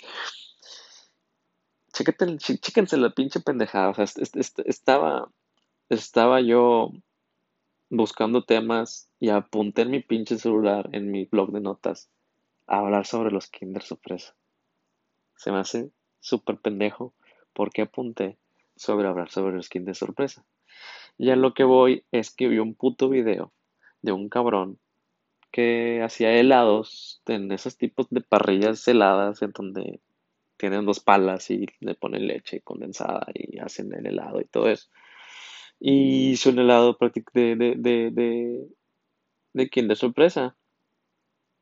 Chéquense 1.93 2.97
la 2.97 3.11
pinche 3.11 3.41
pendejada. 3.41 3.91
O 3.91 3.95
sea, 3.95 4.05
estaba, 4.65 5.31
estaba 5.89 6.41
yo 6.41 6.93
buscando 7.95 8.43
temas 8.43 9.11
y 9.21 9.29
apunté 9.29 9.83
en 9.83 9.91
mi 9.91 10.01
pinche 10.01 10.39
celular, 10.39 10.89
en 10.93 11.11
mi 11.11 11.27
blog 11.27 11.53
de 11.53 11.61
notas, 11.61 12.11
a 12.67 12.79
hablar 12.79 13.07
sobre 13.07 13.31
los 13.31 13.49
Kinder 13.49 13.83
Sorpresa. 13.83 14.35
Se 15.37 15.53
me 15.53 15.59
hace 15.59 15.91
súper 16.19 16.57
pendejo 16.57 17.13
porque 17.53 17.83
apunté 17.83 18.39
sobre 18.77 19.09
hablar 19.09 19.31
sobre 19.31 19.55
los 19.55 19.69
Kinder 19.69 19.95
Sorpresa. 19.95 20.43
Y 21.19 21.29
a 21.29 21.37
lo 21.37 21.53
que 21.53 21.65
voy 21.65 22.07
es 22.13 22.35
que 22.35 22.49
vi 22.49 22.59
un 22.61 22.75
puto 22.75 23.11
video 23.11 23.53
de 24.01 24.13
un 24.13 24.31
cabrón 24.31 24.79
que 25.51 26.01
hacía 26.03 26.33
helados 26.33 27.21
en 27.27 27.53
esos 27.53 27.77
tipos 27.77 28.07
de 28.09 28.23
parrillas 28.23 28.89
heladas 28.89 29.43
en 29.43 29.53
donde 29.53 30.01
tienen 30.57 30.87
dos 30.87 31.01
palas 31.01 31.51
y 31.51 31.67
le 31.81 31.95
ponen 31.95 32.27
leche 32.27 32.63
condensada 32.63 33.27
y 33.35 33.59
hacen 33.59 33.93
el 33.93 34.07
helado 34.07 34.41
y 34.41 34.47
todo 34.47 34.71
eso. 34.71 34.89
Y 35.85 36.31
hizo 36.31 36.51
un 36.51 36.61
helado 36.61 36.97
de, 37.35 37.57
de, 37.57 37.75
de, 37.77 38.11
de, 38.13 38.69
de 39.53 39.69
Kinder 39.69 39.97
Sorpresa. 39.97 40.57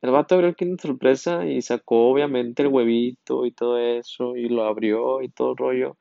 El 0.03 0.11
vato 0.11 0.35
abrió 0.35 0.51
el 0.51 0.57
Kinder 0.57 0.79
Sorpresa 0.79 1.47
y 1.47 1.63
sacó 1.63 2.11
obviamente 2.11 2.63
el 2.63 2.69
huevito 2.69 3.47
y 3.47 3.53
todo 3.53 3.79
eso 3.79 4.37
y 4.37 4.51
lo 4.51 4.65
abrió 4.65 5.23
y 5.23 5.31
todo 5.31 5.53
el 5.53 5.57
rollo. 5.57 5.97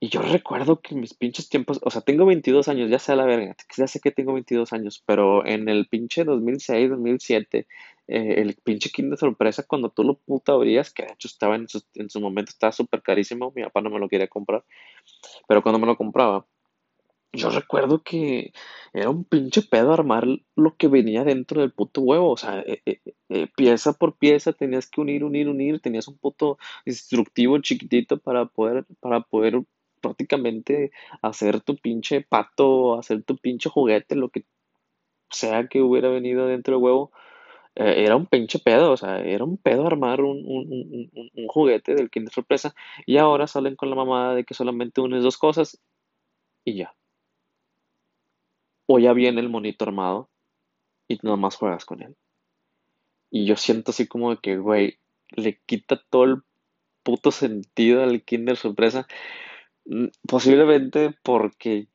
Y 0.00 0.08
yo 0.08 0.20
recuerdo 0.20 0.80
que 0.80 0.94
mis 0.94 1.14
pinches 1.14 1.48
tiempos, 1.48 1.80
o 1.82 1.88
sea, 1.90 2.02
tengo 2.02 2.26
22 2.26 2.68
años, 2.68 2.90
ya 2.90 2.98
sea 2.98 3.16
la 3.16 3.24
verga, 3.24 3.56
ya 3.74 3.86
sé 3.86 4.00
que 4.00 4.10
tengo 4.10 4.34
22 4.34 4.72
años, 4.72 5.02
pero 5.06 5.46
en 5.46 5.68
el 5.68 5.86
pinche 5.86 6.24
2006, 6.24 6.90
2007, 6.90 7.66
eh, 8.08 8.34
el 8.36 8.54
pinche 8.62 8.90
Kinder 8.90 9.18
Sorpresa, 9.18 9.62
cuando 9.66 9.88
tú 9.90 10.04
lo 10.04 10.18
puta 10.18 10.52
abrías, 10.52 10.92
que 10.92 11.04
de 11.04 11.12
hecho 11.12 11.28
estaba 11.28 11.56
en 11.56 11.68
su, 11.68 11.82
en 11.94 12.10
su 12.10 12.20
momento, 12.20 12.50
estaba 12.50 12.72
súper 12.72 13.00
carísimo, 13.00 13.52
mi 13.56 13.62
papá 13.62 13.80
no 13.80 13.88
me 13.88 13.98
lo 13.98 14.08
quería 14.08 14.28
comprar, 14.28 14.64
pero 15.48 15.62
cuando 15.62 15.78
me 15.78 15.86
lo 15.86 15.96
compraba, 15.96 16.44
yo 17.34 17.50
recuerdo 17.50 18.02
que 18.02 18.52
era 18.92 19.10
un 19.10 19.24
pinche 19.24 19.62
pedo 19.62 19.92
armar 19.92 20.26
lo 20.56 20.76
que 20.76 20.88
venía 20.88 21.24
dentro 21.24 21.60
del 21.60 21.72
puto 21.72 22.00
huevo. 22.00 22.30
O 22.32 22.36
sea, 22.36 22.60
eh, 22.60 22.82
eh, 22.86 23.00
eh, 23.28 23.48
pieza 23.56 23.92
por 23.94 24.16
pieza 24.16 24.52
tenías 24.52 24.88
que 24.88 25.00
unir, 25.00 25.24
unir, 25.24 25.48
unir. 25.48 25.80
Tenías 25.80 26.08
un 26.08 26.18
puto 26.18 26.58
instructivo 26.84 27.58
chiquitito 27.58 28.18
para 28.18 28.46
poder, 28.46 28.86
para 29.00 29.20
poder 29.20 29.62
prácticamente 30.00 30.92
hacer 31.22 31.60
tu 31.60 31.76
pinche 31.76 32.22
pato, 32.22 32.98
hacer 32.98 33.22
tu 33.24 33.36
pinche 33.36 33.70
juguete, 33.70 34.16
lo 34.16 34.28
que 34.30 34.44
sea 35.30 35.68
que 35.68 35.82
hubiera 35.82 36.08
venido 36.10 36.46
dentro 36.46 36.74
del 36.76 36.84
huevo. 36.84 37.12
era 37.76 38.16
un 38.16 38.26
pinche 38.26 38.58
pedo, 38.60 38.92
o 38.92 38.96
sea, 38.96 39.20
era 39.20 39.44
un 39.44 39.58
pedo 39.58 39.86
armar 39.86 40.20
un, 40.22 40.38
un, 40.46 40.72
un, 40.72 41.30
un 41.34 41.48
juguete 41.48 41.94
del 41.94 42.10
Kinder 42.10 42.32
Sorpresa. 42.32 42.74
Y 43.06 43.18
ahora 43.18 43.46
salen 43.46 43.76
con 43.76 43.90
la 43.90 43.96
mamada 43.96 44.34
de 44.34 44.44
que 44.44 44.54
solamente 44.54 45.00
unes 45.00 45.22
dos 45.22 45.38
cosas 45.38 45.80
y 46.64 46.76
ya 46.76 46.94
o 48.86 48.98
ya 48.98 49.12
viene 49.12 49.40
el 49.40 49.48
monito 49.48 49.84
armado 49.84 50.30
y 51.08 51.18
nada 51.22 51.36
más 51.36 51.56
juegas 51.56 51.84
con 51.84 52.02
él. 52.02 52.16
Y 53.30 53.46
yo 53.46 53.56
siento 53.56 53.90
así 53.90 54.06
como 54.06 54.30
de 54.30 54.38
que, 54.38 54.58
güey, 54.58 54.98
le 55.30 55.60
quita 55.66 56.00
todo 56.10 56.24
el 56.24 56.42
puto 57.02 57.30
sentido 57.30 58.02
al 58.02 58.22
Kinder 58.24 58.56
Sorpresa. 58.56 59.06
Mm, 59.86 60.06
posiblemente 60.28 61.14
porque 61.22 61.88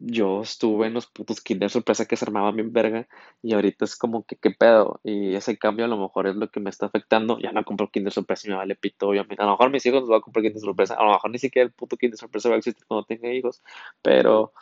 yo 0.00 0.42
estuve 0.42 0.86
en 0.86 0.94
los 0.94 1.06
putos 1.08 1.40
Kinder 1.40 1.70
Sorpresa 1.70 2.06
que 2.06 2.16
se 2.16 2.24
armaban 2.24 2.54
bien 2.54 2.72
verga 2.72 3.08
y 3.42 3.54
ahorita 3.54 3.84
es 3.84 3.96
como 3.96 4.24
que 4.24 4.36
qué 4.36 4.50
pedo 4.52 5.00
y 5.02 5.34
ese 5.34 5.58
cambio 5.58 5.86
a 5.86 5.88
lo 5.88 5.96
mejor 5.98 6.28
es 6.28 6.36
lo 6.36 6.50
que 6.50 6.60
me 6.60 6.70
está 6.70 6.86
afectando. 6.86 7.38
Ya 7.40 7.52
no 7.52 7.64
compro 7.64 7.90
Kinder 7.90 8.12
Sorpresa 8.12 8.46
y 8.46 8.50
me 8.50 8.56
vale 8.56 8.76
pito, 8.76 9.08
obviamente. 9.08 9.42
A 9.42 9.46
lo 9.46 9.52
mejor 9.52 9.70
mis 9.70 9.84
hijos 9.86 10.02
no 10.02 10.08
van 10.08 10.18
a 10.20 10.22
comprar 10.22 10.44
Kinder 10.44 10.60
Sorpresa, 10.60 10.94
a 10.94 11.04
lo 11.04 11.12
mejor 11.12 11.30
ni 11.30 11.38
siquiera 11.38 11.66
el 11.66 11.72
puto 11.72 11.96
Kinder 11.96 12.18
Sorpresa 12.18 12.48
va 12.48 12.56
a 12.56 12.58
existir 12.58 12.84
cuando 12.86 13.06
tenga 13.06 13.32
hijos, 13.32 13.62
pero 14.02 14.52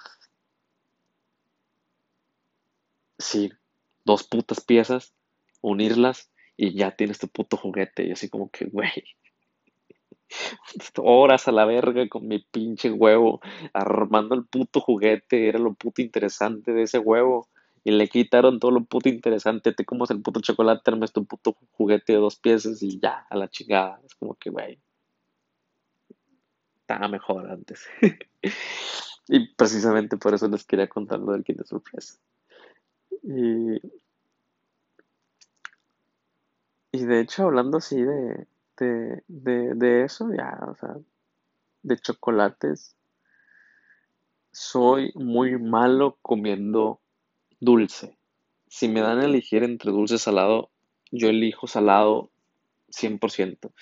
sí, 3.19 3.51
dos 4.05 4.25
putas 4.25 4.61
piezas, 4.61 5.15
unirlas 5.61 6.31
y 6.57 6.75
ya 6.75 6.97
tienes 6.97 7.19
tu 7.19 7.29
puto 7.29 7.57
juguete. 7.57 8.07
Y 8.07 8.13
así 8.13 8.29
como 8.29 8.51
que, 8.51 8.67
güey, 8.67 8.93
horas 10.97 11.49
a 11.49 11.53
la 11.53 11.65
verga 11.65 12.09
con 12.09 12.27
mi 12.27 12.39
pinche 12.39 12.91
huevo, 12.91 13.41
armando 13.73 14.35
el 14.35 14.47
puto 14.47 14.81
juguete, 14.81 15.49
era 15.49 15.59
lo 15.59 15.75
puto 15.75 16.03
interesante 16.03 16.73
de 16.73 16.83
ese 16.83 16.99
huevo. 16.99 17.49
Y 17.85 17.93
le 17.93 18.09
quitaron 18.09 18.59
todo 18.59 18.73
lo 18.73 18.85
puto 18.85 19.09
interesante, 19.09 19.73
te 19.73 19.85
comes 19.85 20.11
el 20.11 20.21
puto 20.21 20.41
chocolate, 20.41 20.91
armas 20.91 21.13
tu 21.13 21.25
puto 21.25 21.57
juguete 21.71 22.15
de 22.15 22.19
dos 22.19 22.35
piezas 22.37 22.83
y 22.83 22.99
ya, 22.99 23.27
a 23.31 23.37
la 23.37 23.49
chingada. 23.49 24.01
Es 24.05 24.17
como 24.17 24.35
que, 24.35 24.51
güey, 24.51 24.81
estaba 26.81 27.07
mejor 27.07 27.49
antes. 27.49 27.87
y 29.29 29.55
precisamente 29.55 30.17
por 30.17 30.35
eso 30.35 30.49
les 30.49 30.65
quería 30.65 30.89
contar 30.89 31.21
lo 31.21 31.31
del 31.31 31.45
Kinder 31.45 31.65
Sorpresa. 31.65 32.19
Y, 33.23 33.81
y 36.93 37.05
de 37.05 37.21
hecho, 37.21 37.45
hablando 37.45 37.79
así 37.79 38.01
de, 38.01 38.47
de, 38.79 39.23
de, 39.29 39.75
de 39.75 40.05
eso, 40.05 40.33
ya, 40.33 40.59
o 40.69 40.75
sea, 40.75 40.97
de 41.83 41.99
chocolates, 41.99 42.97
soy 44.53 45.13
muy 45.15 45.59
malo 45.59 46.19
comiendo 46.23 47.01
dulce. 47.61 48.17
Si 48.69 48.89
me 48.89 49.01
dan 49.01 49.21
a 49.21 49.27
elegir 49.27 49.63
entre 49.63 49.93
dulce 49.93 50.17
y 50.17 50.19
salado, 50.19 50.71
yo 51.13 51.29
elijo 51.29 51.67
salado 51.67 52.31
100%. 52.91 53.73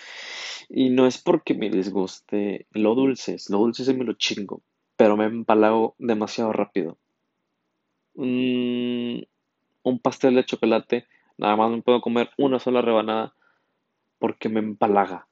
Y 0.68 0.90
no 0.90 1.06
es 1.06 1.18
porque 1.18 1.54
me 1.54 1.70
disguste 1.70 2.66
lo 2.72 2.94
dulce, 2.94 3.36
lo 3.48 3.58
dulce 3.58 3.84
se 3.84 3.94
me 3.94 4.04
lo 4.04 4.14
chingo, 4.14 4.62
pero 4.96 5.16
me 5.16 5.26
empalago 5.26 5.94
demasiado 5.98 6.52
rápido. 6.52 6.98
Mm, 8.14 9.22
un 9.82 9.98
pastel 9.98 10.34
de 10.36 10.44
chocolate, 10.44 11.06
nada 11.36 11.56
más 11.56 11.70
me 11.70 11.82
puedo 11.82 12.00
comer 12.00 12.30
una 12.38 12.58
sola 12.58 12.80
rebanada 12.80 13.34
porque 14.18 14.48
me 14.48 14.60
empalaga. 14.60 15.28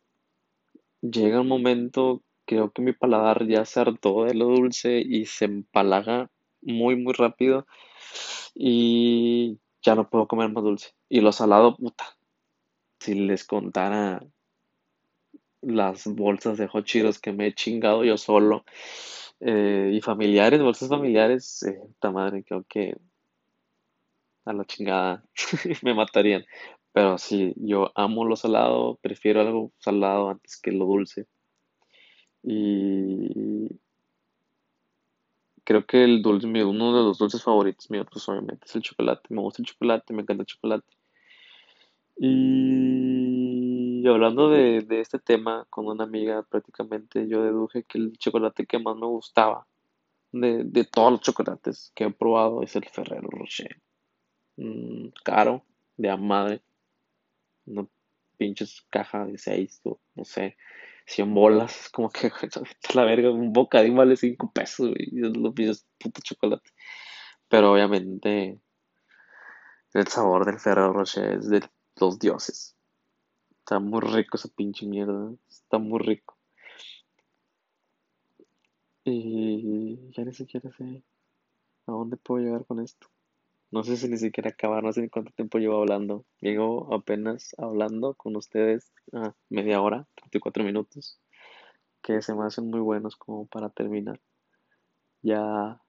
Llega 1.01 1.41
un 1.41 1.49
momento, 1.49 2.23
creo 2.45 2.71
que 2.73 2.83
mi 2.83 2.93
paladar 2.93 3.47
ya 3.47 3.65
se 3.65 3.81
hartó 3.81 4.25
de 4.25 4.35
lo 4.35 4.47
dulce 4.47 5.01
y 5.01 5.27
se 5.27 5.47
empalaga 5.47 6.31
muy, 6.61 6.97
muy 6.97 7.13
rápido 7.13 7.67
y 8.55 9.59
ya 9.83 9.95
no 9.95 10.09
puedo 10.09 10.29
comer 10.29 10.51
más 10.51 10.65
dulce. 10.65 10.91
Y 11.09 11.21
lo 11.21 11.33
salado, 11.33 11.77
puta, 11.77 12.05
si 13.01 13.15
les 13.15 13.45
contara 13.45 14.23
las 15.61 16.07
bolsas 16.07 16.59
de 16.59 16.67
hot 16.69 16.87
que 17.23 17.33
me 17.33 17.47
he 17.47 17.55
chingado 17.55 18.05
yo 18.05 18.19
solo 18.19 18.65
eh, 19.45 19.91
y 19.93 20.01
familiares, 20.01 20.63
bolsas 20.63 20.89
familiares, 20.89 21.63
eh, 21.65 21.79
puta 21.81 22.11
madre, 22.13 22.45
creo 22.45 22.65
que 22.69 22.97
a 24.45 24.53
la 24.53 24.65
chingada, 24.65 25.25
me 25.83 25.95
matarían. 25.95 26.45
Pero 26.93 27.19
sí, 27.19 27.55
yo 27.57 27.91
amo 27.95 28.25
lo 28.25 28.37
salado, 28.37 28.99
prefiero 29.03 29.41
algo 29.41 29.73
salado 29.79 30.31
antes 30.31 30.61
que 30.61 30.73
lo 30.73 30.85
dulce. 30.85 31.27
Y 32.45 33.81
creo 35.65 35.87
que 35.87 36.05
el 36.05 36.23
dulce, 36.23 36.47
uno 36.47 36.97
de 36.97 37.03
los 37.03 37.19
dulces 37.19 37.43
favoritos 37.43 37.91
míos, 37.91 38.07
pues 38.13 38.29
obviamente 38.29 38.67
es 38.67 38.77
el 38.77 38.83
chocolate. 38.83 39.23
Me 39.31 39.41
gusta 39.41 39.63
el 39.63 39.67
chocolate, 39.67 40.13
me 40.13 40.23
encanta 40.23 40.43
el 40.43 40.47
chocolate. 40.47 40.87
Y 42.17 43.62
hablando 44.11 44.51
de, 44.51 44.81
de 44.83 45.01
este 45.01 45.19
tema 45.19 45.67
con 45.71 45.87
una 45.87 46.05
amiga, 46.05 46.43
prácticamente 46.43 47.29
yo 47.29 47.43
deduje 47.43 47.85
que 47.85 47.99
el 47.99 48.17
chocolate 48.19 48.67
que 48.67 48.79
más 48.79 48.97
me 48.97 49.07
gustaba 49.07 49.67
de, 50.33 50.65
de 50.65 50.85
todos 50.85 51.13
los 51.13 51.21
chocolates 51.21 51.93
que 51.95 52.05
he 52.05 52.11
probado 52.11 52.63
es 52.63 52.75
el 52.77 52.85
Ferrero 52.89 53.29
Rocher. 53.31 53.81
Mm, 54.57 55.09
caro, 55.25 55.65
de 55.97 56.11
a 56.11 56.17
madre. 56.17 56.63
Una 57.67 57.87
pinches 58.37 58.85
caja 58.91 59.25
de 59.25 59.39
6 59.39 59.81
o 59.85 60.01
no 60.15 60.25
sé, 60.25 60.57
100 61.07 61.33
bolas. 61.35 61.83
Es 61.83 61.89
como 61.91 62.11
que 62.11 62.31
la 62.95 63.05
verga, 63.05 63.31
un 63.31 63.53
bocadín 63.53 63.97
vale 63.97 64.17
5 64.17 64.53
pesos 64.53 64.91
y 64.97 65.21
los 65.21 65.55
pinches 65.55 65.87
puto 65.99 66.21
chocolate. 66.23 66.71
Pero 67.49 67.73
obviamente 67.73 68.61
el 69.93 70.09
sabor 70.09 70.47
del 70.47 70.59
Ferrero 70.59 70.93
Rocher 70.93 71.39
es 71.39 71.49
de 71.49 71.63
los 72.01 72.19
dioses. 72.19 72.72
Está 73.63 73.79
muy 73.79 74.01
rico 74.01 74.37
esa 74.37 74.49
pinche 74.49 74.87
mierda. 74.87 75.33
Está 75.49 75.79
muy 75.79 76.01
rico. 76.01 76.37
Y 79.05 80.11
ya 80.11 80.25
ni 80.25 80.33
siquiera 80.33 80.69
sé 80.73 81.05
¿A 81.87 81.93
dónde 81.93 82.17
puedo 82.17 82.45
llegar 82.45 82.67
con 82.67 82.81
esto? 82.81 83.07
No 83.71 83.85
sé 83.85 83.97
si 83.97 84.09
ni 84.09 84.19
siquiera 84.19 84.51
acabar, 84.51 84.83
no 84.83 84.93
sé 84.93 85.09
cuánto 85.11 85.31
tiempo 85.33 85.59
llevo 85.59 85.79
hablando. 85.79 86.25
Llego 86.41 86.93
apenas 86.93 87.55
hablando 87.57 88.15
con 88.15 88.35
ustedes 88.35 88.93
media 89.49 89.81
hora, 89.81 90.09
34 90.17 90.65
minutos, 90.65 91.21
que 92.03 92.21
se 92.21 92.35
me 92.35 92.45
hacen 92.45 92.69
muy 92.69 92.81
buenos 92.81 93.17
como 93.17 93.47
para 93.47 93.71
terminar. 93.71 94.21
Ya 95.23 95.81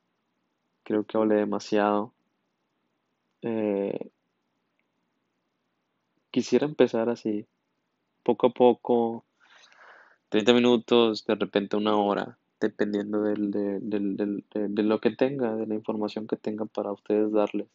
creo 0.84 1.05
que 1.05 1.17
hablé 1.17 1.36
demasiado. 1.36 2.13
Eh, 3.41 4.11
quisiera 6.32 6.65
empezar 6.65 7.09
así, 7.09 7.47
poco 8.24 8.47
a 8.47 8.53
poco, 8.53 9.26
30 10.30 10.53
minutos, 10.53 11.26
de 11.26 11.36
repente 11.36 11.78
una 11.78 11.95
hora, 11.97 12.38
dependiendo 12.59 13.24
del, 13.24 13.51
de, 13.51 13.80
del- 13.82 14.17
del- 14.17 14.45
de- 14.53 14.67
de 14.69 14.84
lo 14.84 14.99
que 14.99 15.11
tenga, 15.11 15.55
de 15.55 15.67
la 15.67 15.76
información 15.76 16.28
que 16.28 16.38
tenga 16.38 16.65
para 16.65 16.91
ustedes 16.91 17.32
darles. 17.32 17.67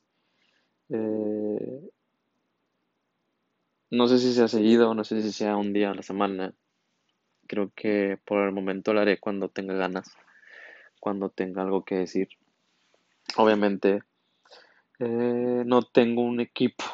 Eh, 0.90 1.90
no 3.90 4.06
sé 4.08 4.18
si 4.18 4.32
sea 4.32 4.48
seguido, 4.48 4.94
no 4.94 5.04
sé 5.04 5.20
si 5.22 5.30
sea 5.32 5.56
un 5.58 5.72
día 5.74 5.90
a 5.90 5.94
la 5.94 6.02
semana. 6.02 6.54
Creo 7.48 7.72
que 7.76 8.18
por 8.26 8.44
el 8.46 8.52
momento 8.54 8.94
lo 8.94 9.00
haré 9.00 9.20
cuando 9.20 9.48
tenga 9.50 9.74
ganas, 9.74 10.10
cuando 11.00 11.30
tenga 11.30 11.62
algo 11.62 11.84
que 11.84 11.96
decir. 11.96 12.28
Obviamente, 13.38 14.02
eh, 15.00 15.62
no 15.66 15.82
tengo 15.82 16.22
un 16.22 16.40
equipo, 16.40 16.84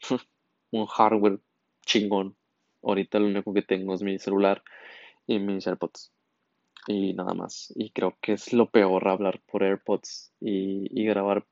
un 0.72 0.86
hardware 0.86 1.40
chingón. 1.86 2.36
Ahorita 2.82 3.18
lo 3.18 3.26
único 3.26 3.52
que 3.54 3.62
tengo 3.62 3.94
es 3.94 4.02
mi 4.02 4.18
celular 4.18 4.62
y 5.26 5.38
mis 5.38 5.66
AirPods. 5.66 6.12
y 6.88 7.14
nada 7.14 7.34
más. 7.34 7.72
Y 7.76 7.90
creo 7.92 8.18
que 8.20 8.34
es 8.34 8.52
lo 8.52 8.70
peor 8.70 9.08
hablar 9.08 9.40
por 9.46 9.62
AirPods 9.64 10.32
y, 10.40 10.88
y 11.00 11.06
grabar 11.06 11.46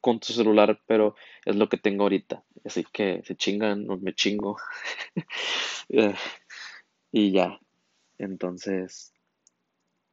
con 0.00 0.20
tu 0.20 0.32
celular, 0.32 0.80
pero 0.86 1.16
es 1.44 1.56
lo 1.56 1.68
que 1.68 1.78
tengo 1.78 2.04
ahorita. 2.04 2.44
Así 2.64 2.84
que 2.92 3.22
se 3.24 3.36
chingan, 3.36 3.86
no 3.86 3.96
me 3.98 4.14
chingo. 4.14 4.56
Eh, 5.88 6.14
y 7.12 7.32
ya. 7.32 7.60
Entonces, 8.18 9.12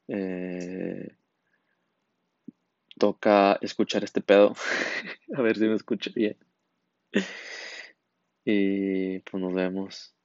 eh, 0.08 1.16
toca 2.98 3.58
escuchar 3.62 4.04
este 4.04 4.22
pedo. 4.22 4.54
A 5.38 5.42
ver 5.42 5.58
si 5.58 5.66
me 5.66 5.76
escucho 5.76 6.12
bien. 6.16 6.38
Y 8.46 9.20
pues 9.20 9.42
nos 9.44 9.54
vemos. 9.54 10.16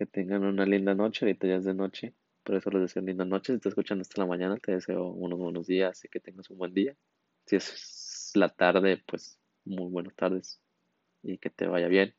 Que 0.00 0.06
tengan 0.06 0.44
una 0.44 0.64
linda 0.64 0.94
noche. 0.94 1.26
Ahorita 1.26 1.46
ya 1.46 1.56
es 1.56 1.66
de 1.66 1.74
noche. 1.74 2.14
Por 2.42 2.54
eso 2.54 2.70
les 2.70 2.80
deseo 2.80 3.02
linda 3.02 3.26
noche. 3.26 3.52
Si 3.52 3.56
estás 3.56 3.72
escuchando 3.72 4.00
hasta 4.00 4.22
la 4.22 4.26
mañana, 4.26 4.56
te 4.56 4.72
deseo 4.72 5.08
unos 5.08 5.38
buenos 5.38 5.66
días 5.66 6.02
y 6.02 6.08
que 6.08 6.20
tengas 6.20 6.48
un 6.48 6.56
buen 6.56 6.72
día. 6.72 6.96
Si 7.44 7.56
es 7.56 8.30
la 8.34 8.48
tarde, 8.48 9.04
pues 9.06 9.38
muy 9.66 9.90
buenas 9.90 10.16
tardes 10.16 10.58
y 11.22 11.36
que 11.36 11.50
te 11.50 11.66
vaya 11.66 11.88
bien. 11.88 12.14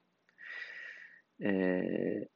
Eh, 1.39 2.29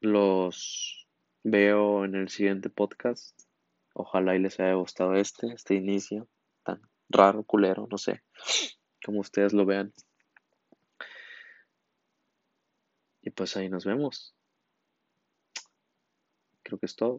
los 0.00 1.06
veo 1.44 2.06
en 2.06 2.14
el 2.14 2.30
siguiente 2.30 2.70
podcast. 2.70 3.38
Ojalá 3.92 4.36
y 4.36 4.38
les 4.38 4.58
haya 4.58 4.72
gustado 4.72 5.16
este, 5.16 5.48
este 5.48 5.74
inicio 5.74 6.30
tan 6.64 6.80
raro, 7.10 7.44
culero, 7.44 7.86
no 7.90 7.98
sé, 7.98 8.22
como 9.04 9.20
ustedes 9.20 9.52
lo 9.52 9.66
vean. 9.66 9.92
Y 13.26 13.30
pues 13.30 13.56
ahí 13.56 13.68
nos 13.68 13.84
vemos. 13.84 14.36
Creo 16.62 16.78
que 16.78 16.86
es 16.86 16.94
todo. 16.94 17.18